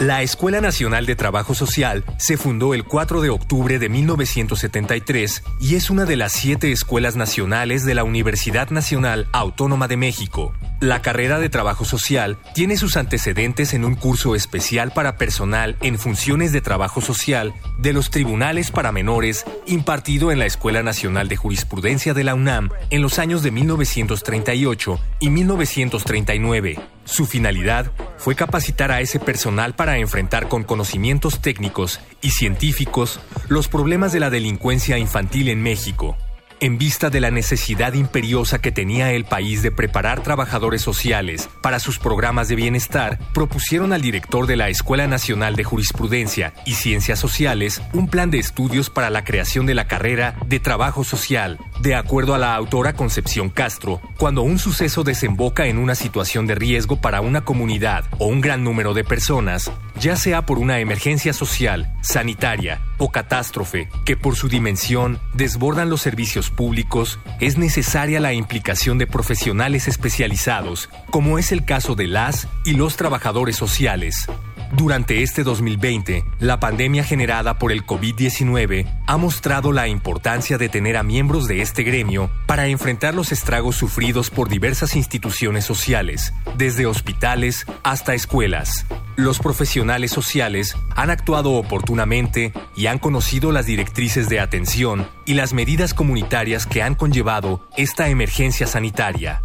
La 0.00 0.22
Escuela 0.22 0.60
Nacional 0.60 1.06
de 1.06 1.14
Trabajo 1.14 1.54
Social 1.54 2.04
se 2.18 2.36
fundó 2.36 2.74
el 2.74 2.82
4 2.82 3.20
de 3.20 3.30
octubre 3.30 3.78
de 3.78 3.88
1973 3.88 5.44
y 5.60 5.76
es 5.76 5.88
una 5.88 6.04
de 6.04 6.16
las 6.16 6.32
siete 6.32 6.72
escuelas 6.72 7.14
nacionales 7.14 7.84
de 7.84 7.94
la 7.94 8.02
Universidad 8.02 8.70
Nacional 8.70 9.28
Autónoma 9.32 9.86
de 9.86 9.96
México. 9.96 10.52
La 10.80 11.00
carrera 11.00 11.38
de 11.38 11.48
trabajo 11.48 11.84
social 11.84 12.38
tiene 12.54 12.76
sus 12.76 12.96
antecedentes 12.96 13.72
en 13.72 13.84
un 13.84 13.94
curso 13.94 14.34
especial 14.34 14.90
para 14.90 15.16
personal 15.16 15.76
en 15.80 15.96
funciones 15.96 16.52
de 16.52 16.60
trabajo 16.60 17.00
social 17.00 17.54
de 17.78 17.92
los 17.92 18.10
tribunales 18.10 18.72
para 18.72 18.90
menores 18.90 19.44
impartido 19.66 20.32
en 20.32 20.40
la 20.40 20.46
Escuela 20.46 20.82
Nacional 20.82 21.28
de 21.28 21.36
Jurisprudencia 21.36 22.14
de 22.14 22.24
la 22.24 22.34
UNAM 22.34 22.70
en 22.90 23.00
los 23.00 23.20
años 23.20 23.44
de 23.44 23.52
1938 23.52 24.98
y 25.20 25.30
1939. 25.30 26.93
Su 27.04 27.26
finalidad 27.26 27.92
fue 28.16 28.34
capacitar 28.34 28.90
a 28.90 29.00
ese 29.00 29.20
personal 29.20 29.74
para 29.74 29.98
enfrentar 29.98 30.48
con 30.48 30.64
conocimientos 30.64 31.40
técnicos 31.40 32.00
y 32.22 32.30
científicos 32.30 33.20
los 33.48 33.68
problemas 33.68 34.12
de 34.12 34.20
la 34.20 34.30
delincuencia 34.30 34.98
infantil 34.98 35.48
en 35.48 35.62
México 35.62 36.16
en 36.60 36.78
vista 36.78 37.10
de 37.10 37.20
la 37.20 37.30
necesidad 37.30 37.94
imperiosa 37.94 38.60
que 38.60 38.72
tenía 38.72 39.12
el 39.12 39.24
país 39.24 39.62
de 39.62 39.70
preparar 39.70 40.22
trabajadores 40.22 40.82
sociales 40.82 41.48
para 41.60 41.78
sus 41.78 41.98
programas 41.98 42.48
de 42.48 42.56
bienestar, 42.56 43.18
propusieron 43.32 43.92
al 43.92 44.02
director 44.02 44.46
de 44.46 44.56
la 44.56 44.68
Escuela 44.68 45.06
Nacional 45.06 45.56
de 45.56 45.64
Jurisprudencia 45.64 46.54
y 46.64 46.74
Ciencias 46.74 47.18
Sociales 47.18 47.82
un 47.92 48.08
plan 48.08 48.30
de 48.30 48.38
estudios 48.38 48.90
para 48.90 49.10
la 49.10 49.24
creación 49.24 49.66
de 49.66 49.74
la 49.74 49.86
carrera 49.86 50.36
de 50.46 50.60
trabajo 50.60 51.04
social. 51.04 51.58
De 51.80 51.94
acuerdo 51.94 52.34
a 52.34 52.38
la 52.38 52.54
autora 52.54 52.94
Concepción 52.94 53.50
Castro, 53.50 54.00
cuando 54.18 54.42
un 54.42 54.58
suceso 54.58 55.04
desemboca 55.04 55.66
en 55.66 55.78
una 55.78 55.94
situación 55.94 56.46
de 56.46 56.54
riesgo 56.54 57.00
para 57.00 57.20
una 57.20 57.44
comunidad 57.44 58.04
o 58.18 58.26
un 58.26 58.40
gran 58.40 58.64
número 58.64 58.94
de 58.94 59.04
personas, 59.04 59.70
ya 59.98 60.16
sea 60.16 60.46
por 60.46 60.58
una 60.58 60.78
emergencia 60.80 61.32
social, 61.32 61.92
sanitaria 62.00 62.80
o 63.04 63.10
catástrofe 63.10 63.90
que 64.06 64.16
por 64.16 64.34
su 64.34 64.48
dimensión 64.48 65.20
desbordan 65.34 65.90
los 65.90 66.00
servicios 66.00 66.48
públicos, 66.48 67.20
es 67.38 67.58
necesaria 67.58 68.18
la 68.18 68.32
implicación 68.32 68.96
de 68.96 69.06
profesionales 69.06 69.88
especializados, 69.88 70.88
como 71.10 71.38
es 71.38 71.52
el 71.52 71.66
caso 71.66 71.94
de 71.96 72.06
las 72.06 72.48
y 72.64 72.72
los 72.72 72.96
trabajadores 72.96 73.56
sociales. 73.56 74.26
Durante 74.72 75.22
este 75.22 75.44
2020, 75.44 76.24
la 76.40 76.58
pandemia 76.60 77.04
generada 77.04 77.58
por 77.58 77.72
el 77.72 77.84
COVID-19 77.84 78.86
ha 79.06 79.16
mostrado 79.18 79.70
la 79.70 79.86
importancia 79.86 80.56
de 80.56 80.70
tener 80.70 80.96
a 80.96 81.02
miembros 81.02 81.46
de 81.46 81.60
este 81.60 81.82
gremio 81.82 82.30
para 82.46 82.68
enfrentar 82.68 83.14
los 83.14 83.32
estragos 83.32 83.76
sufridos 83.76 84.30
por 84.30 84.48
diversas 84.48 84.96
instituciones 84.96 85.66
sociales, 85.66 86.32
desde 86.56 86.86
hospitales 86.86 87.66
hasta 87.82 88.14
escuelas. 88.14 88.86
Los 89.16 89.38
profesionales 89.38 90.10
sociales 90.10 90.76
han 90.96 91.08
actuado 91.08 91.52
oportunamente 91.52 92.52
y 92.74 92.86
han 92.86 92.98
conocido 92.98 93.52
las 93.52 93.64
directrices 93.64 94.28
de 94.28 94.40
atención 94.40 95.08
y 95.24 95.34
las 95.34 95.52
medidas 95.52 95.94
comunitarias 95.94 96.66
que 96.66 96.82
han 96.82 96.96
conllevado 96.96 97.60
esta 97.76 98.08
emergencia 98.08 98.66
sanitaria. 98.66 99.40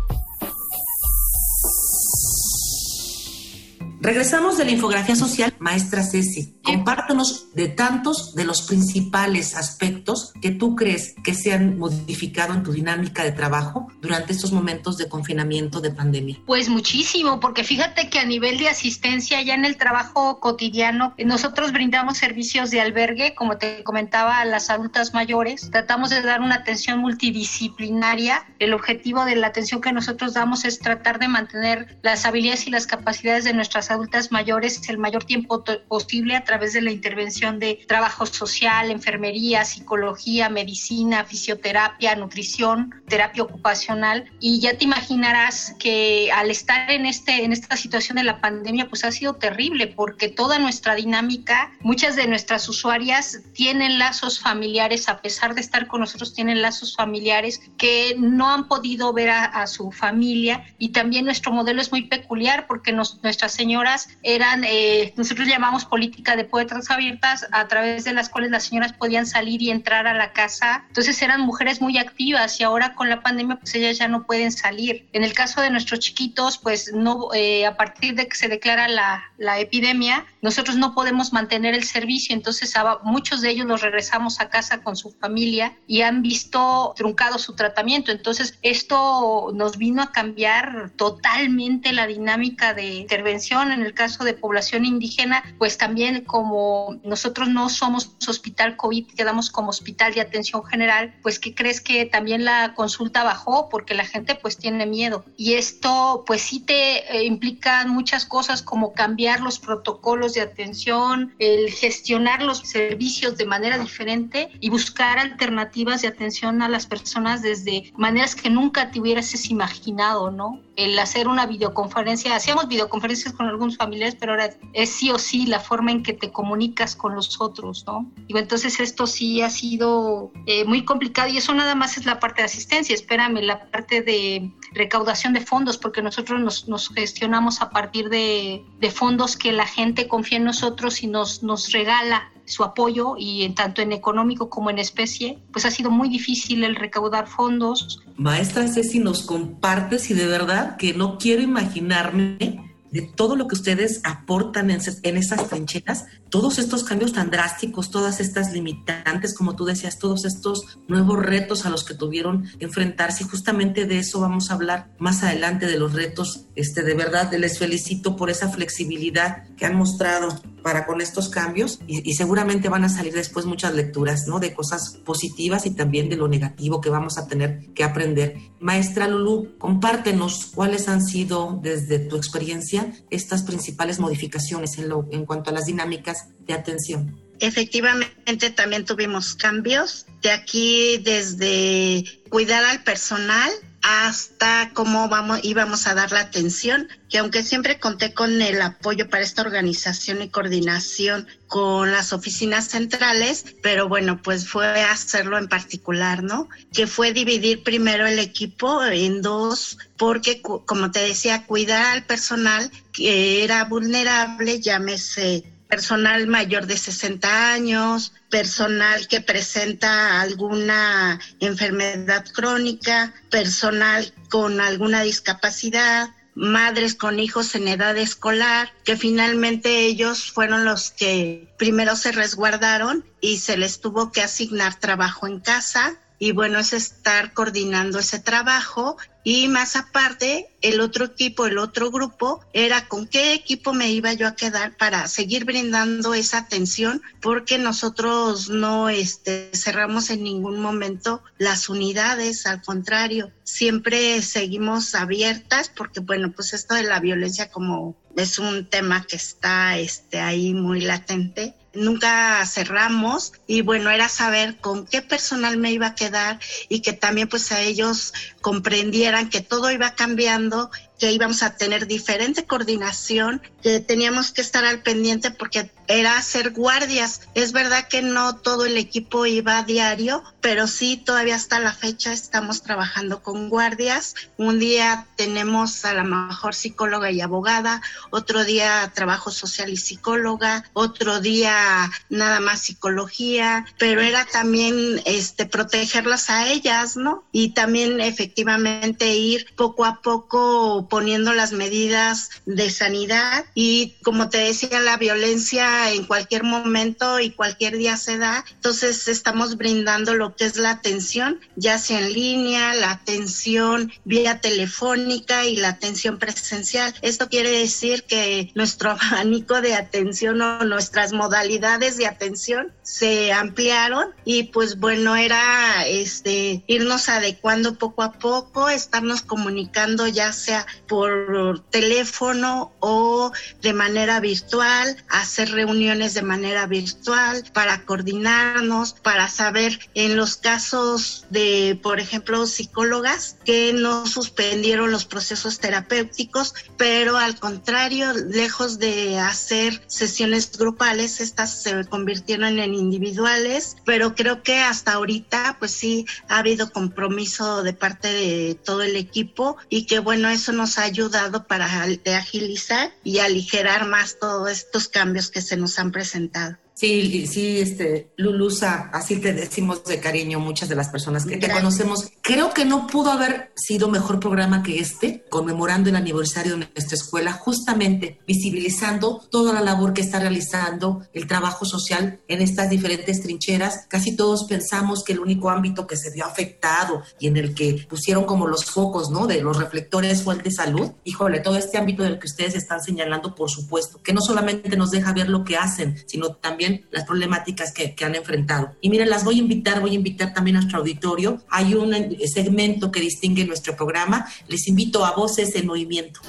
Regresamos 4.01 4.57
de 4.57 4.63
la 4.63 4.71
infografía 4.71 5.15
social, 5.17 5.53
maestra 5.59 6.03
Ceci. 6.03 6.55
Compártanos 6.63 7.53
de 7.53 7.67
tantos 7.67 8.33
de 8.33 8.45
los 8.45 8.61
principales 8.61 9.57
aspectos 9.57 10.31
que 10.41 10.51
tú 10.51 10.77
crees 10.77 11.15
que 11.21 11.33
se 11.33 11.51
han 11.51 11.77
modificado 11.77 12.53
en 12.53 12.63
tu 12.63 12.71
dinámica 12.71 13.25
de 13.25 13.33
trabajo 13.33 13.87
durante 14.01 14.31
estos 14.31 14.53
momentos 14.53 14.95
de 14.95 15.09
confinamiento 15.09 15.81
de 15.81 15.91
pandemia. 15.91 16.37
Pues 16.45 16.69
muchísimo, 16.69 17.41
porque 17.41 17.65
fíjate 17.65 18.09
que 18.09 18.19
a 18.19 18.25
nivel 18.25 18.57
de 18.57 18.69
asistencia 18.69 19.41
ya 19.41 19.53
en 19.53 19.65
el 19.65 19.75
trabajo 19.75 20.39
cotidiano, 20.39 21.13
nosotros 21.17 21.73
brindamos 21.73 22.17
servicios 22.17 22.71
de 22.71 22.79
albergue, 22.79 23.35
como 23.35 23.57
te 23.57 23.83
comentaba, 23.83 24.39
a 24.39 24.45
las 24.45 24.69
adultas 24.69 25.13
mayores. 25.13 25.69
Tratamos 25.71 26.09
de 26.09 26.21
dar 26.21 26.39
una 26.39 26.55
atención 26.55 26.99
multidisciplinaria. 26.99 28.45
El 28.59 28.73
objetivo 28.73 29.25
de 29.25 29.35
la 29.35 29.47
atención 29.47 29.81
que 29.81 29.91
nosotros 29.91 30.35
damos 30.35 30.63
es 30.63 30.79
tratar 30.79 31.19
de 31.19 31.27
mantener 31.27 31.99
las 32.01 32.25
habilidades 32.25 32.65
y 32.65 32.71
las 32.71 32.87
capacidades 32.87 33.43
de 33.43 33.53
nuestras 33.53 33.88
adultas 33.89 34.31
mayores 34.31 34.87
el 34.89 34.97
mayor 34.97 35.23
tiempo 35.23 35.63
posible 35.87 36.35
a 36.35 36.43
través 36.43 36.73
de 36.73 36.81
la 36.81 36.91
intervención 36.91 37.59
de 37.59 37.79
trabajo 37.87 38.25
social, 38.25 38.91
enfermería, 38.91 39.65
psicología, 39.65 40.49
medicina, 40.49 41.25
fisioterapia, 41.25 42.15
nutrición, 42.15 42.93
terapia 43.07 43.43
ocupacional. 43.43 44.25
Y 44.39 44.59
ya 44.59 44.77
te 44.77 44.85
imaginarás 44.85 45.75
que 45.79 46.31
al 46.33 46.51
estar 46.51 46.89
en, 46.91 47.05
este, 47.05 47.43
en 47.43 47.51
esta 47.51 47.77
situación 47.77 48.17
de 48.17 48.23
la 48.23 48.41
pandemia, 48.41 48.87
pues 48.87 49.03
ha 49.03 49.11
sido 49.11 49.35
terrible 49.35 49.87
porque 49.87 50.29
toda 50.29 50.59
nuestra 50.59 50.95
dinámica, 50.95 51.71
muchas 51.81 52.15
de 52.15 52.27
nuestras 52.27 52.67
usuarias 52.69 53.41
tienen 53.53 53.99
lazos 53.99 54.39
familiares, 54.39 55.09
a 55.09 55.21
pesar 55.21 55.55
de 55.55 55.61
estar 55.61 55.87
con 55.87 56.01
nosotros, 56.01 56.33
tienen 56.33 56.61
lazos 56.61 56.95
familiares 56.95 57.61
que 57.77 58.15
no 58.17 58.49
han 58.49 58.67
podido 58.67 59.13
ver 59.13 59.29
a, 59.29 59.67
su 59.67 59.91
familia. 59.91 60.63
Y 60.77 60.89
también 60.89 61.25
nuestro 61.25 61.51
modelo 61.51 61.81
es 61.81 61.91
muy 61.91 62.03
peculiar 62.03 62.65
porque 62.67 62.91
nos, 62.91 63.21
nuestra 63.23 63.49
señora 63.49 63.78
eran, 64.23 64.63
eh, 64.65 65.13
nosotros 65.17 65.47
llamamos 65.47 65.85
política 65.85 66.35
de 66.35 66.43
puertas 66.43 66.89
abiertas, 66.89 67.47
a 67.51 67.67
través 67.67 68.03
de 68.03 68.13
las 68.13 68.29
cuales 68.29 68.51
las 68.51 68.63
señoras 68.63 68.93
podían 68.93 69.25
salir 69.25 69.61
y 69.61 69.71
entrar 69.71 70.07
a 70.07 70.13
la 70.13 70.33
casa. 70.33 70.85
Entonces 70.87 71.21
eran 71.21 71.41
mujeres 71.41 71.81
muy 71.81 71.97
activas 71.97 72.59
y 72.59 72.63
ahora 72.63 72.95
con 72.95 73.09
la 73.09 73.21
pandemia 73.21 73.57
pues 73.57 73.75
ellas 73.75 73.97
ya 73.97 74.07
no 74.07 74.23
pueden 74.23 74.51
salir. 74.51 75.07
En 75.13 75.23
el 75.23 75.33
caso 75.33 75.61
de 75.61 75.69
nuestros 75.69 75.99
chiquitos, 75.99 76.57
pues 76.57 76.91
no, 76.93 77.29
eh, 77.33 77.65
a 77.65 77.75
partir 77.77 78.15
de 78.15 78.27
que 78.27 78.35
se 78.35 78.47
declara 78.47 78.87
la, 78.87 79.23
la, 79.37 79.59
epidemia, 79.59 80.25
nosotros 80.41 80.77
no 80.77 80.93
podemos 80.95 81.33
mantener 81.33 81.73
el 81.73 81.83
servicio, 81.83 82.33
entonces 82.35 82.75
a 82.75 82.99
muchos 83.03 83.41
de 83.41 83.49
ellos 83.49 83.65
los 83.65 83.81
regresamos 83.81 84.39
a 84.39 84.49
casa 84.49 84.81
con 84.81 84.95
su 84.95 85.11
familia 85.11 85.73
y 85.87 86.01
han 86.01 86.21
visto 86.21 86.93
truncado 86.95 87.37
su 87.39 87.55
tratamiento. 87.55 88.11
Entonces 88.11 88.57
esto 88.61 89.51
nos 89.53 89.77
vino 89.77 90.01
a 90.01 90.11
cambiar 90.11 90.91
totalmente 90.95 91.93
la 91.93 92.07
dinámica 92.07 92.73
de 92.73 92.95
intervención 92.95 93.68
en 93.71 93.81
el 93.81 93.93
caso 93.93 94.23
de 94.23 94.33
población 94.33 94.85
indígena, 94.85 95.43
pues 95.57 95.77
también 95.77 96.23
como 96.25 96.99
nosotros 97.03 97.49
no 97.49 97.69
somos 97.69 98.15
hospital 98.27 98.77
COVID, 98.77 99.07
quedamos 99.07 99.49
como 99.49 99.69
hospital 99.69 100.13
de 100.13 100.21
atención 100.21 100.63
general, 100.65 101.15
pues 101.21 101.39
¿qué 101.39 101.55
crees 101.55 101.81
que 101.81 102.05
también 102.05 102.45
la 102.45 102.73
consulta 102.75 103.23
bajó? 103.23 103.69
Porque 103.69 103.93
la 103.93 104.05
gente 104.05 104.35
pues 104.35 104.57
tiene 104.57 104.85
miedo. 104.85 105.25
Y 105.37 105.53
esto 105.53 106.23
pues 106.27 106.41
sí 106.41 106.59
te 106.59 107.17
eh, 107.17 107.25
implica 107.25 107.85
muchas 107.87 108.25
cosas 108.25 108.61
como 108.61 108.93
cambiar 108.93 109.41
los 109.41 109.59
protocolos 109.59 110.33
de 110.33 110.41
atención, 110.41 111.33
el 111.39 111.71
gestionar 111.71 112.41
los 112.41 112.59
servicios 112.59 113.37
de 113.37 113.45
manera 113.45 113.77
diferente 113.77 114.51
y 114.59 114.69
buscar 114.69 115.17
alternativas 115.17 116.01
de 116.01 116.07
atención 116.09 116.61
a 116.61 116.69
las 116.69 116.85
personas 116.85 117.41
desde 117.41 117.91
maneras 117.95 118.35
que 118.35 118.49
nunca 118.49 118.91
te 118.91 118.99
hubieras 118.99 119.29
imaginado, 119.49 120.31
¿no? 120.31 120.61
El 120.75 120.97
hacer 120.97 121.27
una 121.27 121.45
videoconferencia, 121.45 122.35
hacíamos 122.35 122.67
videoconferencias 122.67 123.33
con 123.33 123.47
algunos 123.59 123.77
familiares, 123.77 124.15
pero 124.17 124.31
ahora 124.31 124.51
es 124.73 124.89
sí 124.89 125.11
o 125.11 125.19
sí 125.19 125.45
la 125.45 125.59
forma 125.59 125.91
en 125.91 126.01
que 126.01 126.13
te 126.13 126.31
comunicas 126.31 126.95
con 126.95 127.13
los 127.13 127.41
otros, 127.41 127.83
¿no? 127.85 128.09
Y 128.27 128.37
entonces 128.37 128.79
esto 128.79 129.05
sí 129.05 129.41
ha 129.41 129.49
sido 129.49 130.31
eh, 130.45 130.63
muy 130.63 130.85
complicado 130.85 131.29
y 131.29 131.37
eso 131.37 131.53
nada 131.53 131.75
más 131.75 131.97
es 131.97 132.05
la 132.05 132.19
parte 132.19 132.41
de 132.41 132.45
asistencia, 132.45 132.95
espérame, 132.95 133.41
la 133.41 133.69
parte 133.69 134.01
de 134.01 134.49
recaudación 134.71 135.33
de 135.33 135.41
fondos, 135.41 135.77
porque 135.77 136.01
nosotros 136.01 136.39
nos, 136.39 136.69
nos 136.69 136.89
gestionamos 136.89 137.61
a 137.61 137.69
partir 137.69 138.09
de, 138.09 138.63
de, 138.79 138.91
fondos 138.91 139.35
que 139.35 139.51
la 139.51 139.65
gente 139.65 140.07
confía 140.07 140.37
en 140.37 140.45
nosotros 140.45 141.03
y 141.03 141.07
nos, 141.07 141.43
nos 141.43 141.71
regala 141.71 142.31
su 142.45 142.63
apoyo 142.63 143.15
y 143.17 143.43
en 143.43 143.53
tanto 143.53 143.81
en 143.81 143.91
económico 143.91 144.49
como 144.49 144.69
en 144.69 144.79
especie, 144.79 145.37
pues 145.51 145.65
ha 145.65 145.71
sido 145.71 145.91
muy 145.91 146.09
difícil 146.09 146.63
el 146.63 146.75
recaudar 146.75 147.27
fondos. 147.27 148.01
Maestra 148.17 148.67
Ceci, 148.67 148.99
nos 148.99 149.23
compartes 149.23 150.09
y 150.09 150.15
de 150.15 150.25
verdad 150.25 150.75
que 150.77 150.93
no 150.93 151.17
quiero 151.17 151.43
imaginarme 151.43 152.68
de 152.91 153.01
todo 153.01 153.35
lo 153.35 153.47
que 153.47 153.55
ustedes 153.55 154.01
aportan 154.03 154.71
en, 154.71 155.17
esas 155.17 155.49
trincheras, 155.49 156.05
todos 156.29 156.59
estos 156.59 156.83
cambios 156.83 157.13
tan 157.13 157.29
drásticos, 157.29 157.91
todas 157.91 158.19
estas 158.19 158.53
limitantes, 158.53 159.35
como 159.35 159.55
tú 159.55 159.65
decías, 159.65 159.99
todos 159.99 160.25
estos 160.25 160.79
nuevos 160.87 161.19
retos 161.19 161.65
a 161.65 161.69
los 161.69 161.83
que 161.83 161.93
tuvieron 161.93 162.47
que 162.59 162.65
enfrentarse. 162.65 163.23
Y 163.23 163.27
justamente 163.27 163.85
de 163.85 163.99
eso 163.99 164.19
vamos 164.19 164.49
a 164.49 164.53
hablar 164.53 164.91
más 164.99 165.23
adelante, 165.23 165.65
de 165.65 165.79
los 165.79 165.93
retos. 165.93 166.45
Este, 166.55 166.83
de 166.83 166.93
verdad, 166.93 167.31
les 167.33 167.57
felicito 167.57 168.15
por 168.15 168.29
esa 168.29 168.49
flexibilidad 168.49 169.47
que 169.55 169.65
han 169.65 169.75
mostrado 169.75 170.29
para 170.61 170.85
con 170.85 171.01
estos 171.01 171.29
cambios 171.29 171.79
y, 171.87 172.13
seguramente 172.13 172.69
van 172.69 172.83
a 172.83 172.89
salir 172.89 173.13
después 173.13 173.45
muchas 173.45 173.73
lecturas, 173.73 174.27
¿no? 174.27 174.39
De 174.39 174.53
cosas 174.53 174.99
positivas 175.05 175.65
y 175.65 175.71
también 175.71 176.09
de 176.09 176.17
lo 176.17 176.27
negativo 176.27 176.81
que 176.81 176.89
vamos 176.89 177.17
a 177.17 177.27
tener 177.27 177.71
que 177.73 177.83
aprender. 177.83 178.37
Maestra 178.59 179.07
Lulu, 179.07 179.57
compártenos 179.57 180.51
cuáles 180.53 180.89
han 180.89 181.01
sido 181.01 181.59
desde 181.61 181.99
tu 181.99 182.17
experiencia 182.17 182.91
estas 183.09 183.43
principales 183.43 183.99
modificaciones 183.99 184.77
en, 184.77 184.89
lo, 184.89 185.07
en 185.11 185.25
cuanto 185.25 185.49
a 185.49 185.53
las 185.53 185.65
dinámicas 185.65 186.18
de 186.39 186.53
atención. 186.53 187.19
Efectivamente, 187.39 188.49
también 188.49 188.85
tuvimos 188.85 189.33
cambios 189.33 190.05
de 190.21 190.31
aquí 190.31 190.97
desde 190.97 192.03
cuidar 192.29 192.65
al 192.65 192.83
personal 192.83 193.49
hasta 193.81 194.71
cómo 194.73 195.07
vamos, 195.07 195.39
íbamos 195.43 195.87
a 195.87 195.93
dar 195.93 196.11
la 196.11 196.19
atención, 196.19 196.89
que 197.09 197.17
aunque 197.17 197.43
siempre 197.43 197.79
conté 197.79 198.13
con 198.13 198.41
el 198.41 198.61
apoyo 198.61 199.09
para 199.09 199.23
esta 199.23 199.41
organización 199.41 200.21
y 200.21 200.29
coordinación 200.29 201.27
con 201.47 201.91
las 201.91 202.11
oficinas 202.11 202.67
centrales, 202.67 203.45
pero 203.61 203.87
bueno, 203.87 204.21
pues 204.21 204.47
fue 204.47 204.67
hacerlo 204.83 205.37
en 205.37 205.47
particular, 205.47 206.23
¿no? 206.23 206.49
Que 206.73 206.87
fue 206.87 207.13
dividir 207.13 207.63
primero 207.63 208.05
el 208.05 208.19
equipo 208.19 208.83
en 208.83 209.21
dos, 209.21 209.77
porque 209.97 210.41
como 210.41 210.91
te 210.91 210.99
decía, 210.99 211.45
cuidar 211.45 211.85
al 211.85 212.05
personal 212.05 212.69
que 212.91 213.43
era 213.43 213.63
vulnerable, 213.63 214.59
llámese 214.59 215.45
personal 215.69 216.25
mayor 216.25 216.65
de 216.65 216.77
60 216.77 217.53
años, 217.53 218.11
personal 218.29 219.07
que 219.07 219.21
presenta 219.21 220.19
alguna 220.19 221.19
enfermedad 221.39 222.25
crónica, 222.33 223.13
personal 223.29 224.11
con 224.29 224.59
alguna 224.61 225.03
discapacidad, 225.03 226.09
madres 226.33 226.95
con 226.95 227.19
hijos 227.19 227.53
en 227.53 227.67
edad 227.67 227.95
escolar, 227.97 228.73
que 228.83 228.97
finalmente 228.97 229.85
ellos 229.85 230.31
fueron 230.31 230.65
los 230.65 230.89
que 230.89 231.53
primero 231.59 231.95
se 231.95 232.13
resguardaron 232.13 233.05
y 233.21 233.37
se 233.37 233.55
les 233.55 233.79
tuvo 233.79 234.11
que 234.11 234.23
asignar 234.23 234.79
trabajo 234.79 235.27
en 235.27 235.39
casa. 235.39 235.97
Y 236.17 236.31
bueno, 236.31 236.59
es 236.59 236.73
estar 236.73 237.33
coordinando 237.33 237.99
ese 237.99 238.19
trabajo 238.19 238.97
y 239.23 239.47
más 239.49 239.75
aparte, 239.75 240.47
el 240.61 240.79
otro 240.79 241.05
equipo, 241.05 241.45
el 241.45 241.57
otro 241.57 241.91
grupo, 241.91 242.39
era 242.53 242.87
con 242.87 243.05
qué 243.05 243.33
equipo 243.33 243.73
me 243.73 243.91
iba 243.91 244.13
yo 244.13 244.27
a 244.27 244.35
quedar 244.35 244.77
para 244.77 245.07
seguir 245.07 245.43
brindando 245.45 246.13
esa 246.13 246.37
atención, 246.39 247.01
porque 247.21 247.57
nosotros 247.57 248.49
no 248.49 248.89
este, 248.89 249.51
cerramos 249.53 250.09
en 250.09 250.23
ningún 250.23 250.59
momento 250.59 251.21
las 251.37 251.67
unidades, 251.67 252.45
al 252.45 252.61
contrario, 252.61 253.31
siempre 253.43 254.21
seguimos 254.21 254.95
abiertas, 254.95 255.69
porque 255.75 255.99
bueno, 255.99 256.31
pues 256.31 256.53
esto 256.53 256.75
de 256.75 256.83
la 256.83 256.99
violencia 256.99 257.51
como 257.51 257.97
es 258.15 258.39
un 258.39 258.69
tema 258.69 259.05
que 259.05 259.17
está 259.17 259.77
este, 259.77 260.19
ahí 260.19 260.53
muy 260.53 260.81
latente, 260.81 261.55
nunca 261.73 262.45
cerramos. 262.45 263.33
Y 263.47 263.61
bueno, 263.61 263.89
era 263.89 264.09
saber 264.09 264.57
con 264.57 264.85
qué 264.85 265.01
personal 265.01 265.57
me 265.57 265.71
iba 265.71 265.87
a 265.87 265.95
quedar 265.95 266.39
y 266.67 266.81
que 266.81 266.93
también 266.93 267.27
pues 267.27 267.51
a 267.51 267.61
ellos 267.61 268.13
comprendieran 268.41 269.29
que 269.29 269.41
todo 269.41 269.71
iba 269.71 269.95
cambiando 269.95 270.69
que 270.99 271.11
íbamos 271.11 271.43
a 271.43 271.55
tener 271.55 271.87
diferente 271.87 272.45
coordinación, 272.45 273.41
que 273.63 273.79
teníamos 273.79 274.31
que 274.31 274.41
estar 274.41 274.65
al 274.65 274.81
pendiente 274.81 275.31
porque 275.31 275.71
era 275.87 276.17
hacer 276.17 276.51
guardias. 276.51 277.21
Es 277.33 277.51
verdad 277.51 277.87
que 277.87 278.03
no 278.03 278.35
todo 278.35 278.65
el 278.65 278.77
equipo 278.77 279.25
iba 279.25 279.57
a 279.57 279.63
diario, 279.63 280.23
pero 280.39 280.67
sí 280.67 280.97
todavía 280.97 281.35
hasta 281.35 281.59
la 281.59 281.73
fecha 281.73 282.13
estamos 282.13 282.61
trabajando 282.61 283.23
con 283.23 283.49
guardias. 283.49 284.13
Un 284.37 284.59
día 284.59 285.07
tenemos 285.15 285.85
a 285.85 285.93
la 285.93 286.03
mejor 286.03 286.53
psicóloga 286.53 287.09
y 287.11 287.21
abogada, 287.21 287.81
otro 288.11 288.45
día 288.45 288.91
trabajo 288.93 289.31
social 289.31 289.69
y 289.69 289.77
psicóloga, 289.77 290.63
otro 290.73 291.21
día 291.21 291.89
nada 292.09 292.39
más 292.39 292.61
psicología, 292.61 293.65
pero 293.77 294.01
era 294.01 294.25
también 294.25 295.01
este 295.05 295.45
protegerlas 295.45 296.29
a 296.29 296.49
ellas, 296.49 296.97
¿no? 296.97 297.23
Y 297.31 297.49
también 297.49 297.99
efectivamente 297.99 299.15
ir 299.15 299.47
poco 299.55 299.85
a 299.85 300.01
poco 300.01 300.87
poniendo 300.89 301.33
las 301.33 301.51
medidas 301.51 302.29
de 302.45 302.69
sanidad 302.69 303.45
y 303.53 303.95
como 304.03 304.29
te 304.29 304.39
decía 304.39 304.79
la 304.79 304.97
violencia 304.97 305.91
en 305.91 306.05
cualquier 306.05 306.43
momento 306.43 307.19
y 307.19 307.31
cualquier 307.31 307.77
día 307.77 307.97
se 307.97 308.17
da. 308.17 308.43
Entonces 308.55 309.07
estamos 309.07 309.57
brindando 309.57 310.15
lo 310.15 310.35
que 310.35 310.45
es 310.45 310.57
la 310.57 310.71
atención, 310.71 311.39
ya 311.55 311.77
sea 311.77 311.99
en 311.99 312.13
línea, 312.13 312.73
la 312.73 312.91
atención 312.91 313.91
vía 314.03 314.41
telefónica 314.41 315.45
y 315.45 315.55
la 315.55 315.69
atención 315.69 316.17
presencial. 316.17 316.93
Esto 317.01 317.29
quiere 317.29 317.51
decir 317.51 318.03
que 318.03 318.51
nuestro 318.55 318.91
abanico 319.11 319.61
de 319.61 319.75
atención 319.75 320.41
o 320.41 320.65
nuestras 320.65 321.13
modalidades 321.13 321.97
de 321.97 322.07
atención 322.07 322.73
se 322.83 323.31
ampliaron 323.31 324.07
y 324.25 324.43
pues 324.43 324.79
bueno, 324.79 325.15
era 325.15 325.87
este 325.87 326.63
irnos 326.67 327.09
adecuando 327.09 327.75
poco 327.75 328.03
a 328.03 328.13
poco, 328.13 328.69
estarnos 328.69 329.21
comunicando 329.21 330.07
ya 330.07 330.33
sea 330.33 330.65
por 330.89 331.63
teléfono 331.69 332.73
o 332.79 333.31
de 333.61 333.73
manera 333.73 334.19
virtual, 334.19 334.97
hacer 335.07 335.51
reuniones 335.51 336.15
de 336.15 336.23
manera 336.23 336.65
virtual 336.65 337.45
para 337.53 337.85
coordinarnos, 337.85 338.93
para 338.93 339.29
saber 339.29 339.79
en 339.93 340.17
los 340.17 340.35
casos 340.35 341.25
de, 341.29 341.79
por 341.81 341.99
ejemplo, 341.99 342.45
psicólogas 342.47 343.37
que 343.45 343.71
no 343.73 344.05
suspendieron 344.07 344.91
los 344.91 345.05
procesos 345.05 345.59
terapéuticos, 345.59 346.55
pero 346.77 347.17
al 347.17 347.39
contrario, 347.39 348.11
lejos 348.13 348.79
de 348.79 349.19
hacer 349.19 349.83
sesiones 349.87 350.57
grupales, 350.57 351.21
estas 351.21 351.61
se 351.61 351.85
convirtieron 351.85 352.57
en 352.57 352.73
individuales, 352.73 353.77
pero 353.85 354.15
creo 354.15 354.41
que 354.41 354.59
hasta 354.59 354.93
ahorita, 354.93 355.57
pues 355.59 355.71
sí, 355.71 356.07
ha 356.27 356.39
habido 356.39 356.71
compromiso 356.71 357.61
de 357.61 357.73
parte 357.73 358.07
de 358.07 358.55
todo 358.55 358.81
el 358.81 358.95
equipo 358.95 359.57
y 359.69 359.85
que 359.85 359.99
bueno, 359.99 360.29
eso 360.29 360.51
nos 360.51 360.78
ha 360.79 360.83
ayudado 360.83 361.45
para 361.45 361.65
agilizar 361.65 362.91
y 363.03 363.19
aligerar 363.19 363.85
más 363.85 364.17
todos 364.19 364.49
estos 364.49 364.87
cambios 364.87 365.29
que 365.29 365.41
se 365.41 365.57
nos 365.57 365.77
han 365.79 365.91
presentado. 365.91 366.57
Sí, 366.79 367.27
sí, 367.27 367.59
este, 367.59 368.13
Lulusa, 368.15 368.89
así 368.93 369.17
te 369.17 369.33
decimos 369.33 369.83
de 369.83 369.99
cariño 369.99 370.39
muchas 370.39 370.69
de 370.69 370.75
las 370.75 370.87
personas 370.87 371.25
que 371.25 371.35
te 371.35 371.51
conocemos. 371.51 372.09
Creo 372.21 372.53
que 372.53 372.63
no 372.63 372.87
pudo 372.87 373.11
haber 373.11 373.51
sido 373.53 373.89
mejor 373.89 374.21
programa 374.21 374.63
que 374.63 374.79
este, 374.79 375.25
conmemorando 375.29 375.89
el 375.89 375.97
aniversario 375.97 376.53
de 376.53 376.69
nuestra 376.73 376.95
escuela, 376.95 377.33
justamente 377.33 378.19
visibilizando 378.25 379.21
toda 379.29 379.51
la 379.51 379.59
labor 379.59 379.93
que 379.93 379.99
está 379.99 380.21
realizando 380.21 381.05
el 381.13 381.27
trabajo 381.27 381.65
social 381.65 382.21
en 382.29 382.41
estas 382.41 382.69
diferentes 382.69 383.21
trincheras. 383.21 383.85
Casi 383.89 384.15
todos 384.15 384.45
pensamos 384.45 385.03
que 385.03 385.11
el 385.11 385.19
único 385.19 385.49
ámbito 385.49 385.85
que 385.85 385.97
se 385.97 386.11
vio 386.11 386.23
afectado 386.23 387.03
y 387.19 387.27
en 387.27 387.35
el 387.35 387.55
que 387.55 387.87
pusieron 387.89 388.23
como 388.23 388.47
los 388.47 388.63
focos, 388.63 389.09
¿no? 389.09 389.27
De 389.27 389.41
los 389.41 389.57
reflectores 389.57 390.23
fue 390.23 390.35
el 390.35 390.43
de 390.43 390.51
salud. 390.51 390.91
Híjole, 391.03 391.41
todo 391.41 391.57
este 391.57 391.77
ámbito 391.77 392.03
del 392.03 392.19
que 392.19 392.27
ustedes 392.27 392.55
están 392.55 392.81
señalando, 392.81 393.35
por 393.35 393.49
supuesto, 393.49 394.01
que 394.01 394.13
no 394.13 394.21
solamente 394.21 394.77
nos 394.77 394.91
deja 394.91 395.11
ver 395.11 395.27
lo 395.27 395.43
que 395.43 395.57
hacen, 395.57 396.01
sino 396.07 396.35
también 396.35 396.68
las 396.91 397.05
problemáticas 397.05 397.73
que, 397.73 397.95
han 398.03 398.15
enfrentado. 398.15 398.75
Y 398.81 398.89
miren, 398.89 399.09
las 399.09 399.23
voy 399.23 399.35
a 399.35 399.39
invitar, 399.39 399.81
voy 399.81 399.91
a 399.91 399.95
invitar 399.95 400.33
también 400.33 400.57
a 400.57 400.59
nuestro 400.61 400.79
auditorio. 400.79 401.41
Hay 401.49 401.73
un 401.73 401.93
segmento 402.25 402.91
que 402.91 403.01
distingue 403.01 403.45
nuestro 403.45 403.75
programa. 403.75 404.25
Les 404.47 404.67
invito 404.67 405.05
a 405.05 405.11
Voces 405.11 405.55
en 405.55 405.67
Movimiento. 405.67 406.21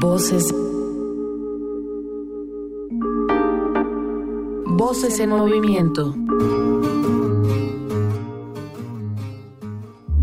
Voces. 0.00 0.54
Voces 4.76 5.20
en 5.20 5.30
movimiento. 5.30 6.14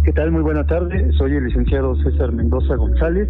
¿Qué 0.03 0.11
tal? 0.13 0.31
Muy 0.31 0.41
buena 0.41 0.65
tarde. 0.67 1.11
Soy 1.17 1.35
el 1.35 1.45
licenciado 1.45 1.95
César 2.03 2.33
Mendoza 2.33 2.75
González, 2.75 3.29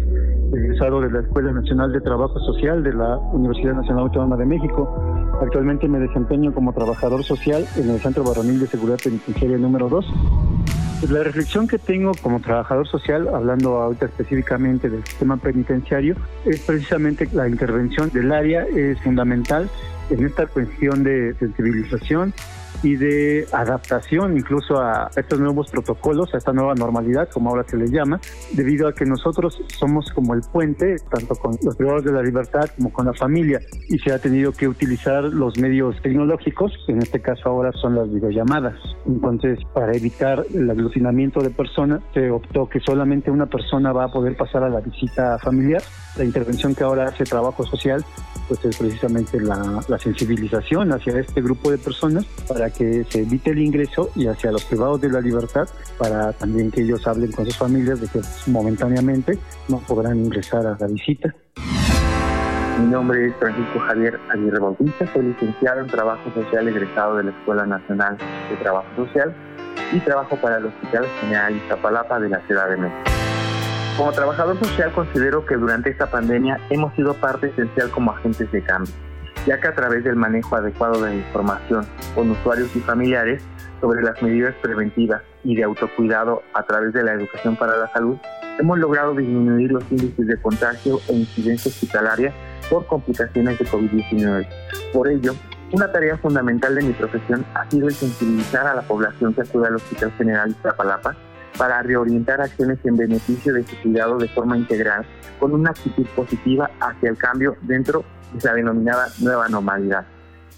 egresado 0.52 1.00
de 1.00 1.10
la 1.10 1.20
Escuela 1.20 1.52
Nacional 1.52 1.92
de 1.92 2.00
Trabajo 2.00 2.38
Social 2.40 2.82
de 2.82 2.92
la 2.92 3.16
Universidad 3.16 3.74
Nacional 3.74 4.04
Autónoma 4.04 4.36
de 4.36 4.46
México. 4.46 4.88
Actualmente 5.40 5.88
me 5.88 5.98
desempeño 5.98 6.52
como 6.52 6.72
trabajador 6.72 7.24
social 7.24 7.66
en 7.76 7.90
el 7.90 7.98
Centro 8.00 8.22
Baronil 8.24 8.60
de 8.60 8.66
Seguridad 8.66 8.98
Penitenciaria 9.02 9.58
número 9.58 9.88
2. 9.88 10.06
Pues 11.00 11.10
la 11.10 11.24
reflexión 11.24 11.66
que 11.66 11.78
tengo 11.78 12.12
como 12.22 12.40
trabajador 12.40 12.86
social, 12.86 13.28
hablando 13.34 13.80
ahorita 13.82 14.06
específicamente 14.06 14.88
del 14.88 15.04
sistema 15.04 15.36
penitenciario, 15.36 16.14
es 16.44 16.60
precisamente 16.60 17.28
la 17.32 17.48
intervención 17.48 18.10
del 18.10 18.30
área 18.30 18.64
es 18.64 19.00
fundamental 19.00 19.68
en 20.12 20.26
esta 20.26 20.46
cuestión 20.46 21.02
de 21.02 21.34
sensibilización 21.38 22.32
y 22.82 22.96
de 22.96 23.46
adaptación 23.52 24.36
incluso 24.36 24.80
a 24.80 25.10
estos 25.16 25.38
nuevos 25.38 25.70
protocolos, 25.70 26.34
a 26.34 26.38
esta 26.38 26.52
nueva 26.52 26.74
normalidad, 26.74 27.28
como 27.30 27.50
ahora 27.50 27.64
se 27.66 27.76
les 27.76 27.90
llama, 27.90 28.20
debido 28.52 28.88
a 28.88 28.94
que 28.94 29.04
nosotros 29.04 29.62
somos 29.78 30.10
como 30.12 30.34
el 30.34 30.40
puente, 30.40 30.96
tanto 31.10 31.34
con 31.36 31.56
los 31.62 31.76
privados 31.76 32.04
de 32.04 32.12
la 32.12 32.22
libertad 32.22 32.68
como 32.76 32.92
con 32.92 33.06
la 33.06 33.12
familia, 33.12 33.60
y 33.88 33.98
se 33.98 34.12
ha 34.12 34.18
tenido 34.18 34.52
que 34.52 34.66
utilizar 34.68 35.24
los 35.24 35.58
medios 35.58 36.00
tecnológicos, 36.02 36.72
en 36.88 36.98
este 36.98 37.20
caso 37.20 37.48
ahora 37.48 37.72
son 37.72 37.94
las 37.94 38.12
videollamadas. 38.12 38.74
Entonces, 39.06 39.58
para 39.72 39.92
evitar 39.92 40.44
el 40.52 40.70
aglutinamiento 40.70 41.40
de 41.40 41.50
personas, 41.50 42.00
se 42.14 42.30
optó 42.30 42.68
que 42.68 42.80
solamente 42.80 43.30
una 43.30 43.46
persona 43.46 43.92
va 43.92 44.04
a 44.04 44.08
poder 44.08 44.36
pasar 44.36 44.64
a 44.64 44.68
la 44.68 44.80
visita 44.80 45.38
familiar. 45.38 45.82
La 46.16 46.24
intervención 46.24 46.74
que 46.74 46.84
ahora 46.84 47.06
hace 47.06 47.24
trabajo 47.24 47.64
social 47.64 48.04
pues 48.48 48.64
es 48.64 48.76
precisamente 48.76 49.40
la, 49.40 49.82
sensibilización 49.98 50.92
hacia 50.92 51.18
este 51.18 51.40
grupo 51.40 51.70
de 51.70 51.78
personas 51.78 52.24
para 52.48 52.70
que 52.70 53.04
se 53.08 53.20
evite 53.20 53.50
el 53.50 53.58
ingreso 53.58 54.10
y 54.14 54.26
hacia 54.26 54.50
los 54.50 54.64
privados 54.64 55.00
de 55.00 55.10
la 55.10 55.20
libertad 55.20 55.68
para 55.98 56.32
también 56.32 56.70
que 56.70 56.82
ellos 56.82 57.06
hablen 57.06 57.30
con 57.32 57.44
sus 57.44 57.56
familias 57.56 58.00
de 58.00 58.08
que 58.08 58.20
momentáneamente 58.46 59.38
no 59.68 59.78
podrán 59.78 60.18
ingresar 60.18 60.66
a 60.66 60.76
la 60.78 60.86
visita. 60.86 61.34
Mi 62.80 62.86
nombre 62.90 63.26
es 63.26 63.34
Francisco 63.36 63.78
Javier 63.80 64.18
Aguirre 64.30 64.58
Bautista, 64.58 65.12
soy 65.12 65.22
licenciado 65.24 65.80
en 65.80 65.86
Trabajo 65.86 66.32
Social 66.34 66.68
egresado 66.68 67.16
de 67.16 67.24
la 67.24 67.30
Escuela 67.30 67.66
Nacional 67.66 68.16
de 68.50 68.56
Trabajo 68.56 68.88
Social 68.96 69.34
y 69.92 70.00
trabajo 70.00 70.36
para 70.36 70.56
el 70.56 70.66
Hospital 70.66 71.06
General 71.20 71.54
Iztapalapa 71.54 72.18
de 72.18 72.28
la 72.30 72.40
Ciudad 72.46 72.68
de 72.70 72.76
México. 72.78 73.21
Como 73.96 74.10
trabajador 74.12 74.58
social 74.58 74.90
considero 74.92 75.44
que 75.44 75.54
durante 75.54 75.90
esta 75.90 76.10
pandemia 76.10 76.58
hemos 76.70 76.94
sido 76.94 77.12
parte 77.14 77.48
esencial 77.48 77.90
como 77.90 78.12
agentes 78.12 78.50
de 78.50 78.62
cambio, 78.62 78.92
ya 79.46 79.60
que 79.60 79.68
a 79.68 79.74
través 79.74 80.02
del 80.02 80.16
manejo 80.16 80.56
adecuado 80.56 81.02
de 81.02 81.10
la 81.10 81.16
información 81.16 81.86
con 82.14 82.30
usuarios 82.30 82.74
y 82.74 82.80
familiares 82.80 83.42
sobre 83.82 84.02
las 84.02 84.20
medidas 84.22 84.54
preventivas 84.62 85.22
y 85.44 85.56
de 85.56 85.64
autocuidado 85.64 86.42
a 86.54 86.62
través 86.62 86.94
de 86.94 87.02
la 87.02 87.12
educación 87.12 87.54
para 87.56 87.76
la 87.76 87.92
salud, 87.92 88.16
hemos 88.58 88.78
logrado 88.78 89.14
disminuir 89.14 89.72
los 89.72 89.84
índices 89.90 90.26
de 90.26 90.40
contagio 90.40 90.98
e 91.08 91.12
incidencia 91.12 91.70
hospitalaria 91.70 92.32
por 92.70 92.86
complicaciones 92.86 93.58
de 93.58 93.66
COVID-19. 93.66 94.48
Por 94.94 95.08
ello, 95.08 95.34
una 95.70 95.92
tarea 95.92 96.16
fundamental 96.16 96.74
de 96.74 96.82
mi 96.82 96.92
profesión 96.94 97.44
ha 97.54 97.68
sido 97.68 97.88
el 97.88 97.94
sensibilizar 97.94 98.66
a 98.66 98.74
la 98.74 98.82
población 98.82 99.34
que 99.34 99.42
acude 99.42 99.66
al 99.66 99.76
Hospital 99.76 100.12
General 100.12 100.48
de 100.48 100.56
Iztapalapa 100.56 101.14
para 101.58 101.82
reorientar 101.82 102.40
acciones 102.40 102.78
en 102.84 102.96
beneficio 102.96 103.52
de 103.52 103.66
su 103.66 103.76
cuidado 103.82 104.18
de 104.18 104.28
forma 104.28 104.56
integral, 104.56 105.04
con 105.38 105.52
una 105.52 105.70
actitud 105.70 106.06
positiva 106.16 106.70
hacia 106.80 107.10
el 107.10 107.16
cambio 107.16 107.56
dentro 107.62 108.04
de 108.32 108.48
la 108.48 108.54
denominada 108.54 109.08
nueva 109.20 109.48
normalidad. 109.48 110.04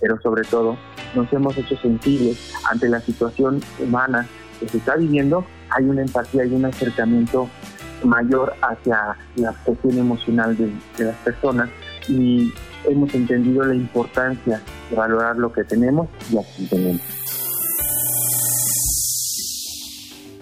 Pero 0.01 0.21
sobre 0.21 0.43
todo, 0.45 0.77
nos 1.15 1.33
hemos 1.33 1.57
hecho 1.57 1.77
sensibles 1.77 2.53
ante 2.71 2.89
la 2.89 3.01
situación 3.01 3.61
humana 3.81 4.27
que 4.61 4.69
se 4.69 4.79
está 4.79 4.97
viviendo, 4.97 5.45
hay 5.71 5.85
una 5.85 6.03
empatía 6.03 6.45
y 6.45 6.55
un 6.55 6.65
acercamiento 6.65 7.49
mayor 8.05 8.55
hacia 8.61 9.17
la 9.37 9.53
cuestión 9.65 9.99
emocional 9.99 10.57
de, 10.57 11.05
las 11.05 11.17
personas 11.19 11.71
y 12.09 12.53
hemos 12.85 13.15
entendido 13.15 13.65
la 13.65 13.75
importancia 13.75 14.61
de 14.91 14.97
valorar 14.97 15.37
lo 15.37 15.53
que 15.53 15.65
tenemos 15.65 16.09
y 16.31 16.39
aquí 16.39 16.67
tenemos. 16.67 17.03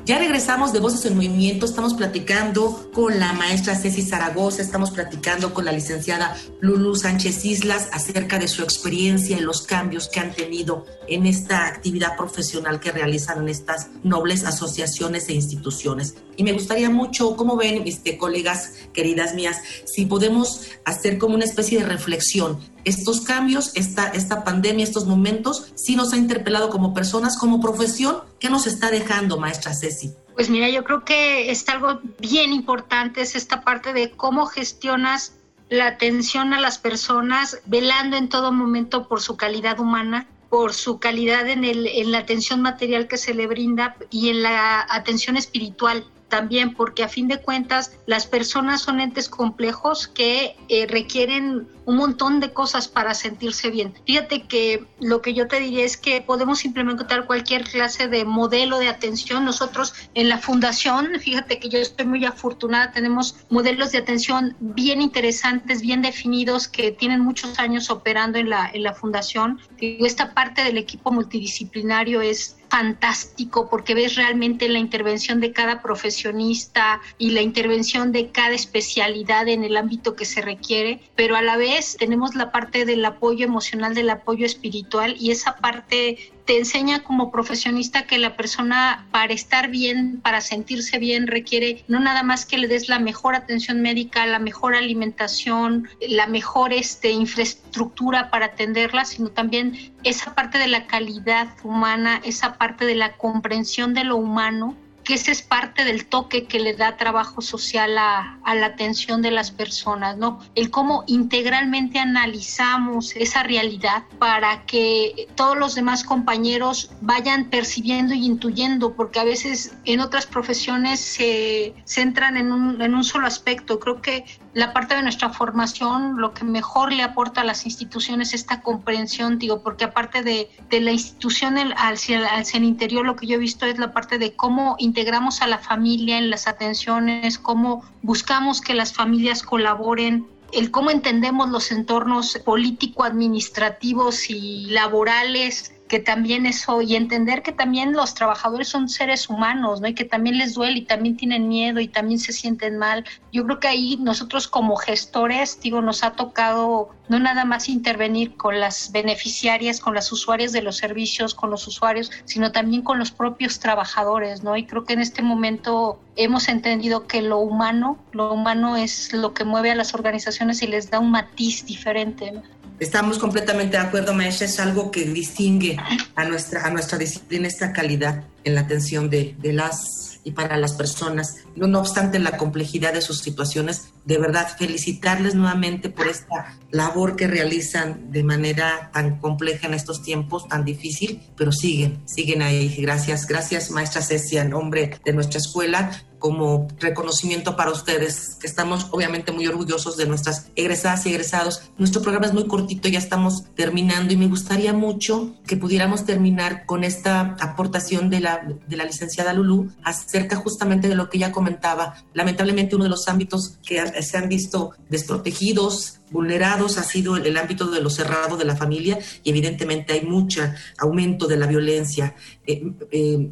Ya 0.05 0.19
regresamos 0.19 0.73
de 0.73 0.81
Voces 0.81 1.07
en 1.07 1.15
Movimiento, 1.15 1.65
estamos 1.65 1.95
platicando 1.95 2.91
con 2.93 3.21
la 3.21 3.33
maestra 3.35 3.77
Ceci 3.77 4.03
Zaragoza, 4.03 4.61
estamos 4.61 4.91
platicando 4.91 5.55
con 5.55 5.65
la 5.65 5.71
licenciada 5.71 6.37
Lulu 6.61 6.97
Sánchez 6.97 7.45
Islas 7.45 7.89
acerca 7.93 8.41
de 8.41 8.49
su 8.49 8.65
experiencia 8.65 9.39
y 9.39 9.41
los 9.41 9.63
cambios 9.63 10.09
que 10.09 10.19
han 10.19 10.33
tenido 10.33 10.87
en 11.07 11.25
esta 11.25 11.69
actividad 11.69 12.17
profesional 12.17 12.81
que 12.81 12.91
realizan 12.91 13.49
estas 13.49 13.91
nobles 14.03 14.45
asociaciones 14.45 15.29
e 15.29 15.35
instituciones. 15.35 16.17
Y 16.37 16.43
me 16.43 16.53
gustaría 16.53 16.91
mucho, 16.91 17.37
como 17.37 17.57
ven, 17.57 17.85
este, 17.87 18.19
colegas 18.19 18.73
queridas 18.93 19.35
mías, 19.35 19.59
si 19.85 20.07
podemos 20.07 20.63
hacer 20.85 21.17
como 21.19 21.37
una 21.37 21.45
especie 21.45 21.79
de 21.79 21.85
reflexión. 21.85 22.59
Estos 22.85 23.21
cambios, 23.21 23.73
esta, 23.75 24.09
esta 24.09 24.45
pandemia, 24.45 24.85
estos 24.85 25.07
momentos, 25.07 25.73
sí 25.77 25.97
nos 25.97 26.13
ha 26.13 26.17
interpelado 26.17 26.71
como 26.71 26.95
personas, 26.95 27.39
como 27.39 27.61
profesión. 27.61 28.17
¿Qué 28.41 28.51
nos 28.51 28.67
está 28.67 28.91
dejando, 28.91 29.39
maestra 29.39 29.75
Ceci? 29.75 30.15
Pues 30.35 30.49
mira, 30.49 30.69
yo 30.71 30.83
creo 30.85 31.05
que 31.05 31.51
está 31.51 31.73
algo 31.73 32.01
bien 32.19 32.53
importante, 32.53 33.21
es 33.21 33.37
esta 33.37 33.63
parte 33.63 33.93
de 33.93 34.11
cómo 34.11 34.47
gestionas 34.47 35.35
la 35.69 35.87
atención 35.87 36.53
a 36.53 36.61
las 36.61 36.79
personas, 36.79 37.61
velando 37.67 38.17
en 38.17 38.29
todo 38.29 38.53
momento 38.53 39.09
por 39.09 39.21
su 39.23 39.37
calidad 39.37 39.81
humana, 39.81 40.27
por 40.51 40.75
su 40.75 40.99
calidad 40.99 41.49
en, 41.49 41.65
el, 41.65 41.87
en 41.87 42.13
la 42.13 42.19
atención 42.19 42.61
material 42.61 43.09
que 43.09 43.17
se 43.17 43.33
le 43.33 43.47
brinda 43.47 43.97
y 44.11 44.29
en 44.29 44.43
la 44.43 44.87
atención 44.91 45.39
espiritual 45.39 46.05
también 46.33 46.73
porque 46.73 47.05
a 47.05 47.09
fin 47.09 47.29
de 47.29 47.43
cuentas 47.43 47.99
las 48.07 48.27
personas 48.27 48.81
son 48.81 49.01
entes 49.01 49.29
complejos 49.29 50.09
que 50.09 50.57
eh, 50.71 50.87
requieren 50.89 51.69
un 51.85 51.97
montón 51.97 52.41
de 52.41 52.55
cosas 52.55 52.89
para 52.89 53.13
sentirse 53.13 53.69
bien. 53.69 53.93
Fíjate 54.07 54.47
que 54.47 54.87
lo 54.99 55.21
que 55.21 55.35
yo 55.35 55.47
te 55.47 55.61
diría 55.61 55.85
es 55.85 55.99
que 55.99 56.23
podemos 56.23 56.65
implementar 56.65 57.27
cualquier 57.27 57.65
clase 57.65 58.09
de 58.09 58.25
modelo 58.25 58.79
de 58.79 58.89
atención. 58.89 59.45
Nosotros 59.45 59.93
en 60.15 60.31
la 60.31 60.39
fundación, 60.39 61.11
fíjate 61.21 61.59
que 61.59 61.69
yo 61.69 61.79
estoy 61.79 62.07
muy 62.07 62.25
afortunada, 62.25 62.93
tenemos 62.93 63.37
modelos 63.51 63.93
de 63.93 63.99
atención 63.99 64.57
bien 64.59 65.03
interesantes, 65.03 65.83
bien 65.83 66.01
definidos, 66.01 66.67
que 66.67 66.93
tienen 66.93 67.21
muchos 67.21 67.59
años 67.59 67.91
operando 67.91 68.39
en 68.39 68.49
la, 68.49 68.71
en 68.73 68.85
la 68.85 68.95
fundación. 68.95 69.61
esta 69.79 70.33
parte 70.33 70.65
del 70.65 70.79
equipo 70.79 71.13
multidisciplinario 71.13 72.23
es 72.23 72.57
fantástico 72.73 73.69
porque 73.69 73.95
ves 73.95 74.15
realmente 74.15 74.67
la 74.67 74.79
intervención 74.79 75.41
de 75.41 75.53
cada 75.53 75.83
profesionista 75.83 77.03
y 77.19 77.33
la 77.33 77.43
intervención 77.43 78.13
de 78.13 78.31
cada 78.31 78.55
especialidad 78.55 79.47
en 79.49 79.63
el 79.63 79.77
ámbito 79.77 80.17
que 80.17 80.25
se 80.25 80.41
requiere, 80.41 81.03
pero 81.15 81.37
a 81.37 81.43
la 81.43 81.59
vez 81.59 81.99
tenemos 81.99 82.35
la 82.35 82.51
parte 82.51 82.87
del 82.87 83.05
apoyo 83.05 83.45
emocional, 83.45 83.95
del 83.95 84.09
apoyo 84.09 84.47
espiritual 84.47 85.17
y 85.21 85.33
esa 85.33 85.59
parte 85.59 86.33
te 86.45 86.59
enseña 86.59 87.05
como 87.05 87.31
profesionista 87.31 88.07
que 88.07 88.19
la 88.19 88.37
persona 88.37 89.07
para 89.11 89.33
estar 89.33 89.69
bien, 89.69 90.21
para 90.21 90.41
sentirse 90.41 90.99
bien, 90.99 91.27
requiere 91.27 91.85
no 91.89 92.01
nada 92.01 92.23
más 92.23 92.47
que 92.47 92.59
le 92.59 92.69
des 92.69 92.89
la 92.89 92.99
mejor 92.99 93.35
atención 93.35 93.81
médica, 93.81 94.27
la 94.27 94.39
mejor 94.39 94.75
alimentación, 94.75 95.89
la 96.01 96.27
mejor 96.27 96.73
este, 96.73 97.11
infraestructura 97.11 98.31
para 98.31 98.47
atenderla, 98.47 99.05
sino 99.05 99.29
también 99.29 99.93
esa 100.03 100.35
parte 100.35 100.59
de 100.59 100.69
la 100.69 100.87
calidad 100.87 101.49
humana, 101.63 102.21
esa 102.25 102.55
parte 102.55 102.85
de 102.85 102.95
la 102.95 103.17
comprensión 103.17 103.95
de 103.95 104.05
lo 104.05 104.17
humano 104.17 104.77
que 105.13 105.17
ese 105.17 105.31
es 105.31 105.43
parte 105.43 105.85
del 105.85 106.07
toque 106.07 106.47
que 106.47 106.59
le 106.59 106.73
da 106.73 106.97
trabajo 106.97 107.43
social 107.43 107.99
a, 107.99 108.39
la 108.55 108.67
atención 108.67 109.21
de 109.21 109.31
las 109.31 109.51
personas, 109.51 110.17
¿no? 110.17 110.41
El 110.55 110.71
cómo 110.71 111.05
integralmente 111.07 111.99
analizamos 111.99 113.15
esa 113.17 113.43
realidad 113.43 114.05
para 114.19 114.65
que 114.65 115.29
todos 115.35 115.59
los 115.59 115.75
demás 115.75 116.03
compañeros 116.03 116.91
vayan 117.03 117.51
percibiendo 117.51 118.15
y 118.15 118.25
intuyendo, 118.25 118.95
porque 118.95 119.21
a 119.21 119.25
veces 119.25 119.75
en 119.85 120.01
otras 120.01 120.25
profesiones 120.25 121.01
se 121.01 121.75
centran 121.85 122.39
en 122.39 122.51
un, 122.51 122.81
en 122.81 122.95
un 122.95 123.05
solo 123.05 123.27
aspecto. 123.27 123.81
Creo 123.81 124.01
que 124.01 124.25
la 124.55 124.73
parte 124.73 124.95
de 124.95 125.03
nuestra 125.03 125.31
formación, 125.31 126.21
lo 126.21 126.35
que 126.35 126.45
mejor 126.45 126.93
le 126.93 127.03
aporta 127.03 127.41
a 127.41 127.45
las 127.45 127.65
instituciones 127.65 128.29
es 128.29 128.41
esta 128.43 128.61
comprensión, 128.61 129.39
digo, 129.39 129.63
porque 129.63 129.85
aparte 129.85 130.23
de, 130.23 130.51
de 130.69 130.81
la 130.81 130.93
institución 130.93 131.57
al, 131.57 131.75
hacia, 131.77 132.27
hacia 132.27 132.59
el 132.59 132.65
interior, 132.65 133.05
lo 133.05 133.17
que 133.17 133.27
yo 133.27 133.37
he 133.37 133.39
visto 133.39 133.67
es 133.67 133.79
la 133.79 133.93
parte 133.93 134.19
de 134.19 134.35
cómo 134.35 134.77
integramos 135.03 135.43
a 135.43 135.49
la 135.49 135.59
familia 135.59 136.17
en 136.17 136.31
las 136.31 136.47
atenciones, 136.47 137.37
cómo 137.37 137.85
buscamos 138.03 138.61
que 138.61 138.73
las 138.73 138.93
familias 138.93 139.43
colaboren, 139.43 140.29
el 140.53 140.71
cómo 140.71 140.93
entendemos 140.93 141.51
los 141.51 141.73
entornos 141.73 142.39
político-administrativos 142.45 144.31
y 144.31 144.67
laborales 144.67 145.75
que 145.89 145.99
también 145.99 146.47
eso, 146.47 146.81
y 146.81 146.95
entender 146.95 147.43
que 147.43 147.53
también 147.53 147.93
los 147.93 148.15
trabajadores 148.15 148.69
son 148.69 148.89
seres 148.89 149.29
humanos, 149.29 149.81
¿no? 149.81 149.89
Y 149.89 149.95
que 149.95 150.05
también 150.05 150.39
les 150.39 150.55
duele 150.55 150.79
y 150.79 150.85
también 150.87 151.19
tienen 151.19 151.49
miedo 151.49 151.81
y 151.81 151.89
también 151.89 152.19
se 152.19 152.33
sienten 152.33 152.79
mal. 152.79 153.05
Yo 153.31 153.45
creo 153.45 153.61
que 153.61 153.69
ahí 153.69 153.99
nosotros 154.01 154.49
como 154.49 154.77
gestores, 154.77 155.61
digo, 155.61 155.83
nos 155.83 156.03
ha 156.03 156.13
tocado 156.13 156.95
no 157.13 157.19
nada 157.19 157.45
más 157.45 157.69
intervenir 157.69 158.37
con 158.37 158.59
las 158.59 158.91
beneficiarias, 158.91 159.81
con 159.81 159.95
las 159.95 160.11
usuarias 160.13 160.51
de 160.51 160.63
los 160.63 160.79
servicios, 160.79 161.35
con 161.35 161.51
los 161.51 161.67
usuarios, 161.69 162.11
sino 162.25 162.53
también 162.53 162.81
con 162.81 162.99
los 162.99 163.11
propios 163.11 163.59
trabajadores, 163.59 164.43
¿no? 164.43 164.57
Y 164.57 164.65
creo 164.65 164.85
que 164.85 164.95
en 164.95 165.01
este 165.01 165.21
momento 165.21 166.01
hemos 166.17 166.49
entendido 166.49 167.07
que 167.07 167.21
lo 167.21 167.39
humano, 167.39 167.99
lo 168.13 168.33
humano 168.33 168.77
es 168.77 169.13
lo 169.13 169.35
que 169.35 169.45
mueve 169.45 169.71
a 169.71 169.75
las 169.75 169.93
organizaciones 169.93 170.63
y 170.63 170.69
les 170.69 170.91
da 170.91 171.01
un 171.01 171.11
matiz 171.11 171.67
diferente. 171.67 172.33
Estamos 172.81 173.19
completamente 173.19 173.77
de 173.77 173.83
acuerdo, 173.83 174.15
maestra, 174.15 174.47
es 174.47 174.59
algo 174.59 174.91
que 174.91 175.05
distingue 175.05 175.77
a 176.17 176.25
nuestra, 176.25 176.65
a 176.65 176.71
nuestra 176.71 176.97
disciplina 176.97 177.47
esta 177.47 177.75
calidad 177.75 178.25
en 178.45 178.55
la 178.55 178.63
atención 178.63 179.11
de 179.11 179.37
las 179.43 180.13
y 180.25 180.33
para 180.33 180.57
las 180.57 180.73
personas. 180.75 181.37
No, 181.57 181.79
obstante 181.79 182.19
la 182.19 182.37
complejidad 182.37 182.93
de 182.93 183.03
sus 183.03 183.19
situaciones, 183.19 183.93
de 184.05 184.19
verdad 184.19 184.49
felicitarles 184.57 185.35
nuevamente 185.35 185.89
por 185.91 186.09
esta 186.09 186.59
labor 186.71 187.17
que 187.17 187.27
realizan 187.27 188.11
de 188.11 188.25
manera 188.25 188.91
tan 188.93 189.19
compleja 189.19 189.67
en 189.67 189.75
estos 189.75 190.03
tiempos, 190.03 190.49
tan 190.49 190.65
difícil, 190.65 191.23
pero 191.37 191.53
siguen, 191.53 192.03
siguen 192.07 192.43
ahí. 192.43 192.75
Gracias, 192.79 193.27
gracias 193.27 193.71
maestra 193.71 194.03
Cecia, 194.03 194.43
en 194.43 194.51
nombre 194.51 194.99
de 195.05 195.13
nuestra 195.13 195.39
escuela 195.39 195.91
como 196.23 196.69
reconocimiento 196.79 197.57
para 197.57 197.73
ustedes, 197.73 198.37
que 198.41 198.47
estamos 198.47 198.87
obviamente 198.93 199.33
muy 199.33 199.45
orgullosos 199.49 199.97
de 199.97 200.07
nuestras 200.07 200.47
egresadas 200.55 201.05
y 201.05 201.09
egresados. 201.09 201.73
Nuestro 201.79 202.01
programa 202.01 202.27
es 202.27 202.33
muy 202.33 202.47
cortito, 202.47 202.89
ya 202.89 203.01
estamos 203.01 203.53
terminando 203.57 204.15
y 204.15 204.17
me 204.17 204.29
gustaría 204.29 204.73
mucho 204.73 205.35
que 205.49 205.57
pudiéramos 205.57 206.05
terminar 206.05 206.65
con 206.65 206.85
esta 206.85 207.37
aportación 207.41 208.09
de 208.09 208.21
la, 208.21 208.41
de 208.69 208.77
la 208.77 208.85
licenciada 208.85 209.33
Lulú 209.33 209.73
acerca 209.83 210.37
justamente 210.37 210.89
de 210.89 210.95
lo 210.95 211.11
que 211.11 211.17
ella 211.17 211.33
comentaba. 211.43 212.05
Lamentablemente 212.15 212.77
uno 212.77 212.85
de 212.85 212.91
los 212.91 213.09
ámbitos 213.09 213.59
que 213.67 213.85
se 214.03 214.17
han 214.17 214.29
visto 214.29 214.73
desprotegidos, 214.89 215.99
vulnerados 216.11 216.79
ha 216.79 216.85
sido 216.85 217.17
el, 217.17 217.37
ámbito 217.37 217.67
de 217.71 217.81
lo 217.81 217.91
cerrado 217.91 218.37
de 218.37 218.45
la 218.45 218.55
familia 218.55 218.99
y 219.25 219.31
evidentemente 219.31 219.93
hay 219.95 220.03
mucho 220.03 220.43
aumento 220.79 221.27
de 221.27 221.37
la 221.37 221.47
violencia. 221.47 222.15
Eh, 222.47 222.63
eh, 222.93 223.31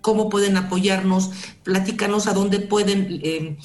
cómo 0.00 0.28
pueden 0.30 0.56
apoyarnos, 0.56 1.30
platícanos 1.62 2.26
a 2.26 2.32
dónde 2.32 2.58
pueden 2.58 3.20
eh, 3.22 3.58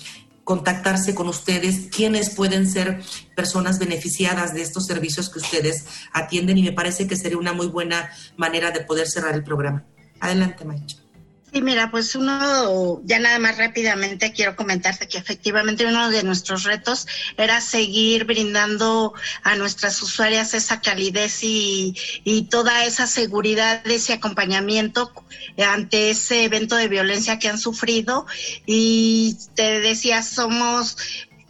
contactarse 0.43 1.15
con 1.15 1.27
ustedes, 1.27 1.87
quiénes 1.89 2.29
pueden 2.29 2.69
ser 2.69 3.01
personas 3.35 3.79
beneficiadas 3.79 4.53
de 4.53 4.61
estos 4.61 4.85
servicios 4.85 5.29
que 5.29 5.39
ustedes 5.39 5.85
atienden 6.13 6.57
y 6.57 6.63
me 6.63 6.73
parece 6.73 7.07
que 7.07 7.15
sería 7.15 7.37
una 7.37 7.53
muy 7.53 7.67
buena 7.67 8.11
manera 8.37 8.71
de 8.71 8.81
poder 8.81 9.07
cerrar 9.07 9.33
el 9.33 9.43
programa. 9.43 9.85
Adelante, 10.19 10.65
Maicha. 10.65 11.04
Sí, 11.55 11.61
mira, 11.61 11.89
pues 11.89 12.13
uno, 12.15 12.99
ya 13.05 13.17
nada 13.17 13.39
más 13.39 13.57
rápidamente 13.57 14.33
quiero 14.33 14.57
comentarte 14.57 15.07
que 15.07 15.17
efectivamente 15.17 15.85
uno 15.85 16.09
de 16.09 16.21
nuestros 16.21 16.65
retos 16.65 17.07
era 17.37 17.61
seguir 17.61 18.25
brindando 18.25 19.13
a 19.41 19.55
nuestras 19.55 20.01
usuarias 20.01 20.53
esa 20.53 20.81
calidez 20.81 21.41
y, 21.43 21.95
y 22.25 22.49
toda 22.49 22.83
esa 22.83 23.07
seguridad, 23.07 23.87
ese 23.87 24.11
acompañamiento 24.11 25.13
ante 25.65 26.09
ese 26.09 26.43
evento 26.43 26.75
de 26.75 26.89
violencia 26.89 27.39
que 27.39 27.47
han 27.47 27.57
sufrido. 27.57 28.25
Y 28.65 29.37
te 29.55 29.79
decía, 29.79 30.23
somos 30.23 30.97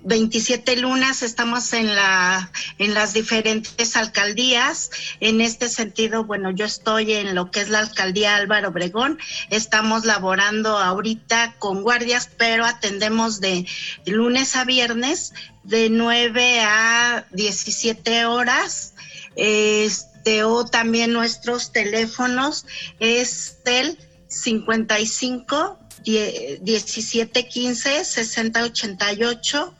27 0.06 0.78
lunas 0.78 1.24
estamos 1.24 1.74
en 1.74 1.96
la 1.96 2.52
en 2.78 2.94
las 2.94 3.13
diferentes 3.13 3.96
alcaldías. 3.96 4.91
En 5.20 5.41
este 5.41 5.68
sentido, 5.68 6.26
bueno, 6.26 6.52
yo 6.52 6.65
estoy 6.65 7.13
en 7.13 7.34
lo 7.34 7.50
que 7.50 7.62
es 7.62 7.70
la 7.70 7.80
alcaldía 7.80 8.36
Álvaro 8.36 8.70
Obregón. 8.70 9.18
Estamos 9.50 10.06
laborando 10.06 10.78
ahorita 10.78 11.56
con 11.58 11.82
guardias, 11.82 12.30
pero 12.38 12.65
atendemos 12.65 13.41
de 13.41 13.65
lunes 14.06 14.56
a 14.56 14.63
viernes 14.63 15.34
de 15.63 15.89
9 15.89 16.62
a 16.62 17.26
17 17.32 18.26
horas. 18.26 18.94
Este 19.36 20.44
o 20.44 20.65
también 20.65 21.13
nuestros 21.13 21.72
teléfonos 21.72 22.68
es 23.00 23.58
el 23.65 23.98
55 24.28 25.80
17 26.04 27.48
15 27.48 28.06
60 28.06 28.63
88 28.63 29.76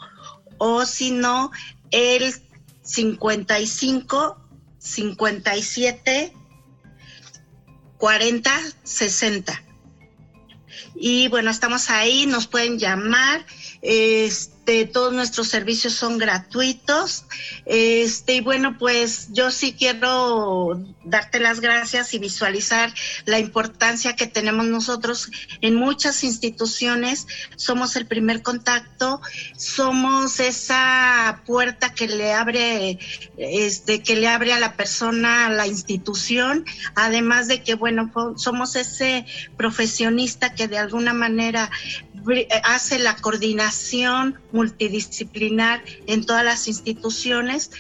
o 0.58 0.86
si 0.86 1.12
no, 1.12 1.52
el 1.92 2.34
55 2.82 4.38
57 4.78 6.34
40 7.98 8.52
60. 8.84 9.64
Y 10.96 11.28
bueno, 11.28 11.52
estamos 11.52 11.90
ahí, 11.90 12.26
nos 12.26 12.48
pueden 12.48 12.80
llamar. 12.80 13.46
Este, 13.82 14.55
todos 14.92 15.14
nuestros 15.14 15.48
servicios 15.48 15.94
son 15.94 16.18
gratuitos. 16.18 17.26
Este, 17.66 18.36
y 18.36 18.42
bueno, 18.42 18.78
pues 18.78 19.28
yo 19.32 19.52
sí 19.52 19.76
quiero 19.78 20.84
darte 21.04 21.40
las 21.40 21.60
gracias 21.60 22.14
y 22.14 22.20
visualizar 22.20 22.94
la 23.26 23.40
importancia 23.40 24.16
que 24.16 24.28
tenemos 24.28 24.66
nosotros 24.66 25.30
en 25.62 25.76
muchas 25.76 26.24
instituciones. 26.24 27.28
Somos 27.56 27.96
el 27.96 28.08
primer 28.08 28.42
contacto, 28.42 29.22
somos 29.56 30.40
esa 30.40 31.44
puerta 31.46 31.94
que 31.94 32.08
le 32.08 32.34
abre, 32.34 32.98
este, 33.38 34.02
que 34.02 34.16
le 34.16 34.28
abre 34.28 34.54
a 34.54 34.60
la 34.60 34.76
persona, 34.76 35.46
a 35.46 35.50
la 35.50 35.68
institución, 35.68 36.66
además 36.96 37.48
de 37.48 37.62
que, 37.62 37.76
bueno, 37.76 38.12
somos 38.38 38.76
ese 38.76 39.26
profesionista 39.58 40.56
que 40.56 40.68
de 40.68 40.80
alguna 40.80 41.14
manera 41.14 41.70
hace 42.64 43.00
la 43.00 43.16
coordinación 43.16 44.40
multidisciplinar 44.52 45.84
en 46.08 46.26
todas 46.26 46.44
las 46.44 46.68
instituciones. 46.68 47.72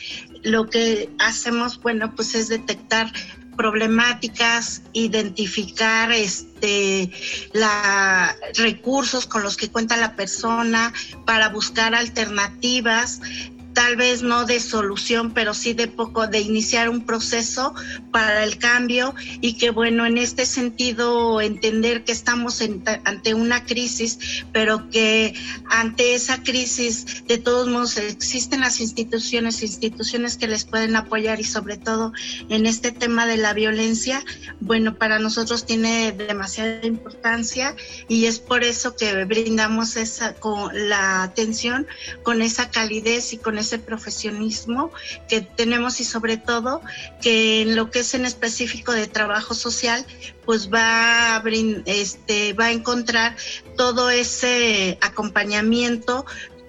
Lo 0.43 0.69
que 0.69 1.09
hacemos, 1.19 1.81
bueno, 1.81 2.13
pues 2.15 2.35
es 2.35 2.47
detectar 2.49 3.11
problemáticas, 3.55 4.81
identificar 4.93 6.11
este 6.11 7.11
recursos 8.57 9.25
con 9.25 9.43
los 9.43 9.57
que 9.57 9.69
cuenta 9.69 9.97
la 9.97 10.15
persona 10.15 10.93
para 11.25 11.49
buscar 11.49 11.95
alternativas, 11.95 13.21
tal 13.75 13.95
vez 13.97 14.23
no 14.23 14.45
de 14.45 14.59
solución, 14.59 15.33
pero 15.33 15.53
sí 15.53 15.73
de 15.73 15.87
poco, 15.87 16.25
de 16.27 16.39
iniciar 16.39 16.89
un 16.89 17.05
proceso 17.05 17.75
para 18.09 18.43
el 18.43 18.57
cambio 18.57 19.13
y 19.41 19.57
que 19.57 19.69
bueno, 19.69 20.05
en 20.07 20.17
este 20.17 20.47
sentido 20.47 21.41
entender 21.41 22.03
que 22.03 22.13
estamos 22.13 22.63
ante 23.03 23.33
una 23.35 23.65
crisis, 23.65 24.45
pero 24.51 24.89
que 24.89 25.35
ante 25.69 26.15
esa 26.15 26.41
crisis 26.41 27.27
de 27.27 27.37
todos 27.37 27.67
modos 27.67 27.97
existen 27.97 28.61
las 28.61 28.79
instituciones, 28.79 29.61
instituciones 29.61 30.37
que 30.37 30.47
les 30.47 30.63
pueden 30.63 30.95
apoyar 30.95 31.39
y 31.39 31.43
sobre 31.43 31.77
todo 31.77 32.13
en 32.49 32.65
este 32.65 32.91
tema 32.91 33.27
de 33.27 33.37
la 33.37 33.53
violencia, 33.53 34.23
bueno, 34.61 34.95
para 34.95 35.19
nosotros 35.19 35.65
tiene 35.65 36.11
demasiada 36.13 36.85
importancia 36.85 37.75
y 38.07 38.25
es 38.25 38.39
por 38.39 38.63
eso 38.63 38.95
que 38.95 39.25
brindamos 39.25 39.97
esa 39.97 40.33
con 40.35 40.71
la 40.89 41.23
atención 41.23 41.85
con 42.23 42.41
esa 42.41 42.69
calidez 42.69 43.33
y 43.33 43.37
con 43.37 43.57
ese 43.65 43.79
profesionismo 43.79 44.91
que 45.27 45.41
tenemos 45.41 45.99
y 45.99 46.05
sobre 46.05 46.37
todo 46.37 46.81
que 47.21 47.61
en 47.61 47.75
lo 47.75 47.91
que 47.91 47.99
es 47.99 48.13
en 48.13 48.25
específico 48.25 48.93
de 48.93 49.07
trabajo 49.07 49.53
social, 49.53 50.05
pues 50.45 50.73
va 50.73 51.35
a, 51.35 51.43
este, 51.85 52.53
va 52.53 52.65
a 52.65 52.71
encontrar 52.71 53.35
todo 53.75 54.09
ese 54.09 54.97
acompañamiento 55.01 56.25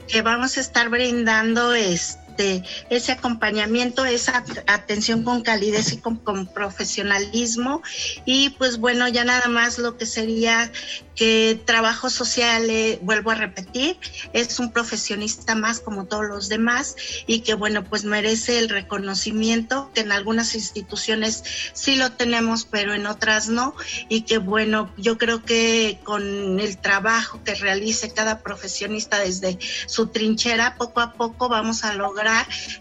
que 0.08 0.22
vamos 0.22 0.56
a 0.56 0.60
estar 0.60 0.88
brindando 0.88 1.74
este 1.74 2.25
ese 2.36 3.12
acompañamiento, 3.12 4.04
esa 4.04 4.44
atención 4.66 5.22
con 5.22 5.42
calidez 5.42 5.92
y 5.92 5.98
con, 5.98 6.16
profesionalismo. 6.46 7.82
Y 8.24 8.50
pues 8.50 8.78
bueno, 8.78 9.08
ya 9.08 9.24
nada 9.24 9.48
más 9.48 9.78
lo 9.78 9.96
que 9.96 10.06
sería 10.06 10.70
que 11.14 11.58
trabajo 11.64 12.10
social, 12.10 12.68
eh, 12.68 12.98
vuelvo 13.02 13.30
a 13.30 13.34
repetir, 13.34 13.96
es 14.34 14.58
un 14.58 14.70
profesionista 14.70 15.54
más 15.54 15.80
como 15.80 16.04
todos 16.04 16.26
los 16.26 16.50
demás 16.50 16.94
y 17.26 17.40
que 17.40 17.54
bueno, 17.54 17.84
pues 17.84 18.04
merece 18.04 18.58
el 18.58 18.68
reconocimiento, 18.68 19.90
que 19.94 20.02
en 20.02 20.12
algunas 20.12 20.54
instituciones 20.54 21.42
sí 21.72 21.96
lo 21.96 22.12
tenemos, 22.12 22.66
pero 22.66 22.92
en 22.92 23.06
otras 23.06 23.48
no. 23.48 23.74
Y 24.08 24.22
que 24.22 24.38
bueno, 24.38 24.92
yo 24.98 25.16
creo 25.16 25.42
que 25.42 25.98
con 26.04 26.60
el 26.60 26.76
trabajo 26.78 27.42
que 27.44 27.54
realice 27.54 28.12
cada 28.12 28.40
profesionista 28.42 29.18
desde 29.18 29.58
su 29.86 30.08
trinchera, 30.08 30.76
poco 30.76 31.00
a 31.00 31.14
poco 31.14 31.48
vamos 31.48 31.84
a 31.84 31.94
lograr 31.94 32.25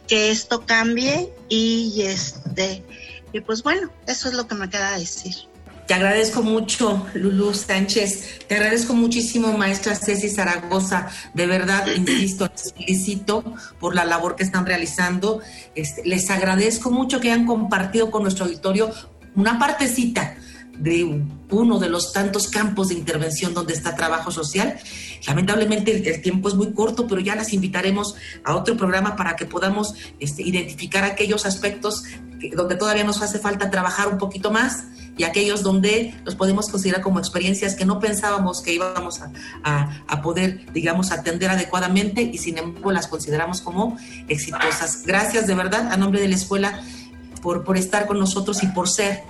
que 0.07 0.31
esto 0.31 0.65
cambie 0.65 1.33
y 1.49 2.01
este 2.01 2.83
y 3.35 3.41
pues 3.41 3.63
bueno, 3.63 3.89
eso 4.07 4.29
es 4.29 4.33
lo 4.33 4.47
que 4.47 4.55
me 4.55 4.69
queda 4.69 4.97
decir. 4.97 5.35
Te 5.87 5.93
agradezco 5.93 6.41
mucho, 6.41 7.05
Lulú 7.13 7.53
Sánchez. 7.53 8.39
Te 8.47 8.55
agradezco 8.55 8.93
muchísimo, 8.93 9.55
maestra 9.57 9.93
Ceci 9.93 10.29
Zaragoza. 10.29 11.09
De 11.33 11.45
verdad, 11.45 11.85
insisto, 11.95 12.49
les 12.51 12.73
felicito 12.73 13.43
por 13.77 13.93
la 13.93 14.05
labor 14.05 14.37
que 14.37 14.43
están 14.43 14.65
realizando. 14.65 15.41
Este, 15.75 16.03
les 16.05 16.29
agradezco 16.29 16.91
mucho 16.91 17.19
que 17.19 17.29
hayan 17.29 17.45
compartido 17.45 18.09
con 18.09 18.23
nuestro 18.23 18.45
auditorio 18.45 18.91
una 19.35 19.59
partecita 19.59 20.37
de 20.77 21.21
uno 21.51 21.79
de 21.79 21.89
los 21.89 22.13
tantos 22.13 22.47
campos 22.47 22.87
de 22.87 22.95
intervención 22.95 23.53
donde 23.53 23.73
está 23.73 23.95
trabajo 23.95 24.31
social. 24.31 24.79
Lamentablemente 25.27 26.09
el, 26.09 26.21
tiempo 26.21 26.49
es 26.49 26.55
muy 26.55 26.71
corto, 26.73 27.07
pero 27.07 27.21
ya 27.21 27.35
las 27.35 27.53
invitaremos 27.53 28.15
a 28.43 28.55
otro 28.55 28.77
programa 28.77 29.15
para 29.15 29.35
que 29.35 29.45
podamos 29.45 29.95
este, 30.19 30.43
identificar 30.43 31.03
aquellos 31.03 31.45
aspectos 31.45 32.03
donde 32.55 32.75
todavía 32.75 33.03
nos 33.03 33.21
hace 33.21 33.39
falta 33.39 33.71
trabajar 33.71 34.07
un 34.07 34.17
poquito 34.17 34.51
más 34.51 34.85
y 35.17 35.23
aquellos 35.23 35.63
donde 35.63 36.13
los 36.25 36.35
podemos 36.35 36.69
considerar 36.69 37.01
como 37.01 37.19
experiencias 37.19 37.75
que 37.75 37.85
no 37.85 37.99
pensábamos 37.99 38.61
que 38.61 38.73
íbamos 38.73 39.21
a, 39.63 40.03
a 40.07 40.21
poder, 40.21 40.71
digamos, 40.73 41.11
atender 41.11 41.49
adecuadamente 41.49 42.21
y 42.21 42.37
sin 42.37 42.57
embargo 42.57 42.91
las 42.91 43.07
consideramos 43.07 43.61
como 43.61 43.97
exitosas. 44.27 45.03
Gracias 45.05 45.47
de 45.47 45.55
verdad 45.55 45.91
a 45.91 45.97
nombre 45.97 46.19
de 46.19 46.27
la 46.27 46.35
escuela 46.35 46.81
por, 47.41 47.63
por 47.63 47.77
estar 47.77 48.07
con 48.07 48.19
nosotros 48.19 48.61
y 48.63 48.67
por 48.67 48.89
ser 48.89 49.23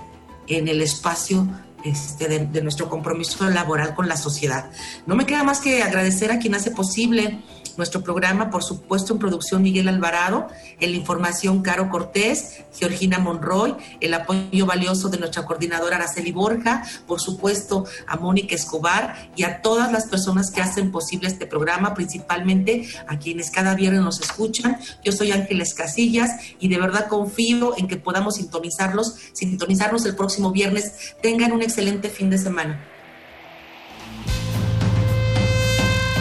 en 0.48 0.68
el 0.68 0.82
espacio 0.82 1.48
este, 1.84 2.28
de, 2.28 2.62
nuestro 2.62 2.88
compromiso 2.88 3.48
laboral 3.48 3.94
con 3.94 4.08
la 4.08 4.16
sociedad. 4.16 4.70
No 5.06 5.14
me 5.14 5.26
queda 5.26 5.44
más 5.44 5.60
que 5.60 5.82
agradecer 5.82 6.32
a 6.32 6.38
quien 6.38 6.54
hace 6.54 6.70
posible 6.70 7.40
nuestro 7.76 8.02
programa, 8.02 8.50
por 8.50 8.62
supuesto, 8.62 9.12
en 9.12 9.18
producción 9.18 9.62
Miguel 9.62 9.88
Alvarado, 9.88 10.48
en 10.80 10.90
la 10.90 10.96
información 10.96 11.62
Caro 11.62 11.90
Cortés, 11.90 12.64
Georgina 12.74 13.18
Monroy, 13.18 13.74
el 14.00 14.14
apoyo 14.14 14.66
valioso 14.66 15.08
de 15.08 15.18
nuestra 15.18 15.44
coordinadora 15.44 15.96
Araceli 15.96 16.32
Borja, 16.32 16.84
por 17.06 17.20
supuesto, 17.20 17.84
a 18.06 18.16
Mónica 18.16 18.54
Escobar 18.54 19.30
y 19.36 19.44
a 19.44 19.62
todas 19.62 19.92
las 19.92 20.06
personas 20.06 20.50
que 20.50 20.60
hacen 20.60 20.90
posible 20.90 21.28
este 21.28 21.46
programa, 21.46 21.94
principalmente 21.94 22.88
a 23.06 23.18
quienes 23.18 23.50
cada 23.50 23.74
viernes 23.74 24.02
nos 24.02 24.20
escuchan. 24.20 24.78
Yo 25.04 25.12
soy 25.12 25.32
Ángeles 25.32 25.74
Casillas 25.74 26.30
y 26.58 26.68
de 26.68 26.78
verdad 26.78 27.08
confío 27.08 27.76
en 27.76 27.88
que 27.88 27.96
podamos 27.96 28.36
sintonizarlos, 28.36 29.14
sintonizarnos 29.32 30.04
el 30.06 30.16
próximo 30.16 30.50
viernes. 30.50 31.14
Tengan 31.22 31.52
un 31.52 31.62
excelente 31.62 32.08
fin 32.10 32.30
de 32.30 32.38
semana. 32.38 32.95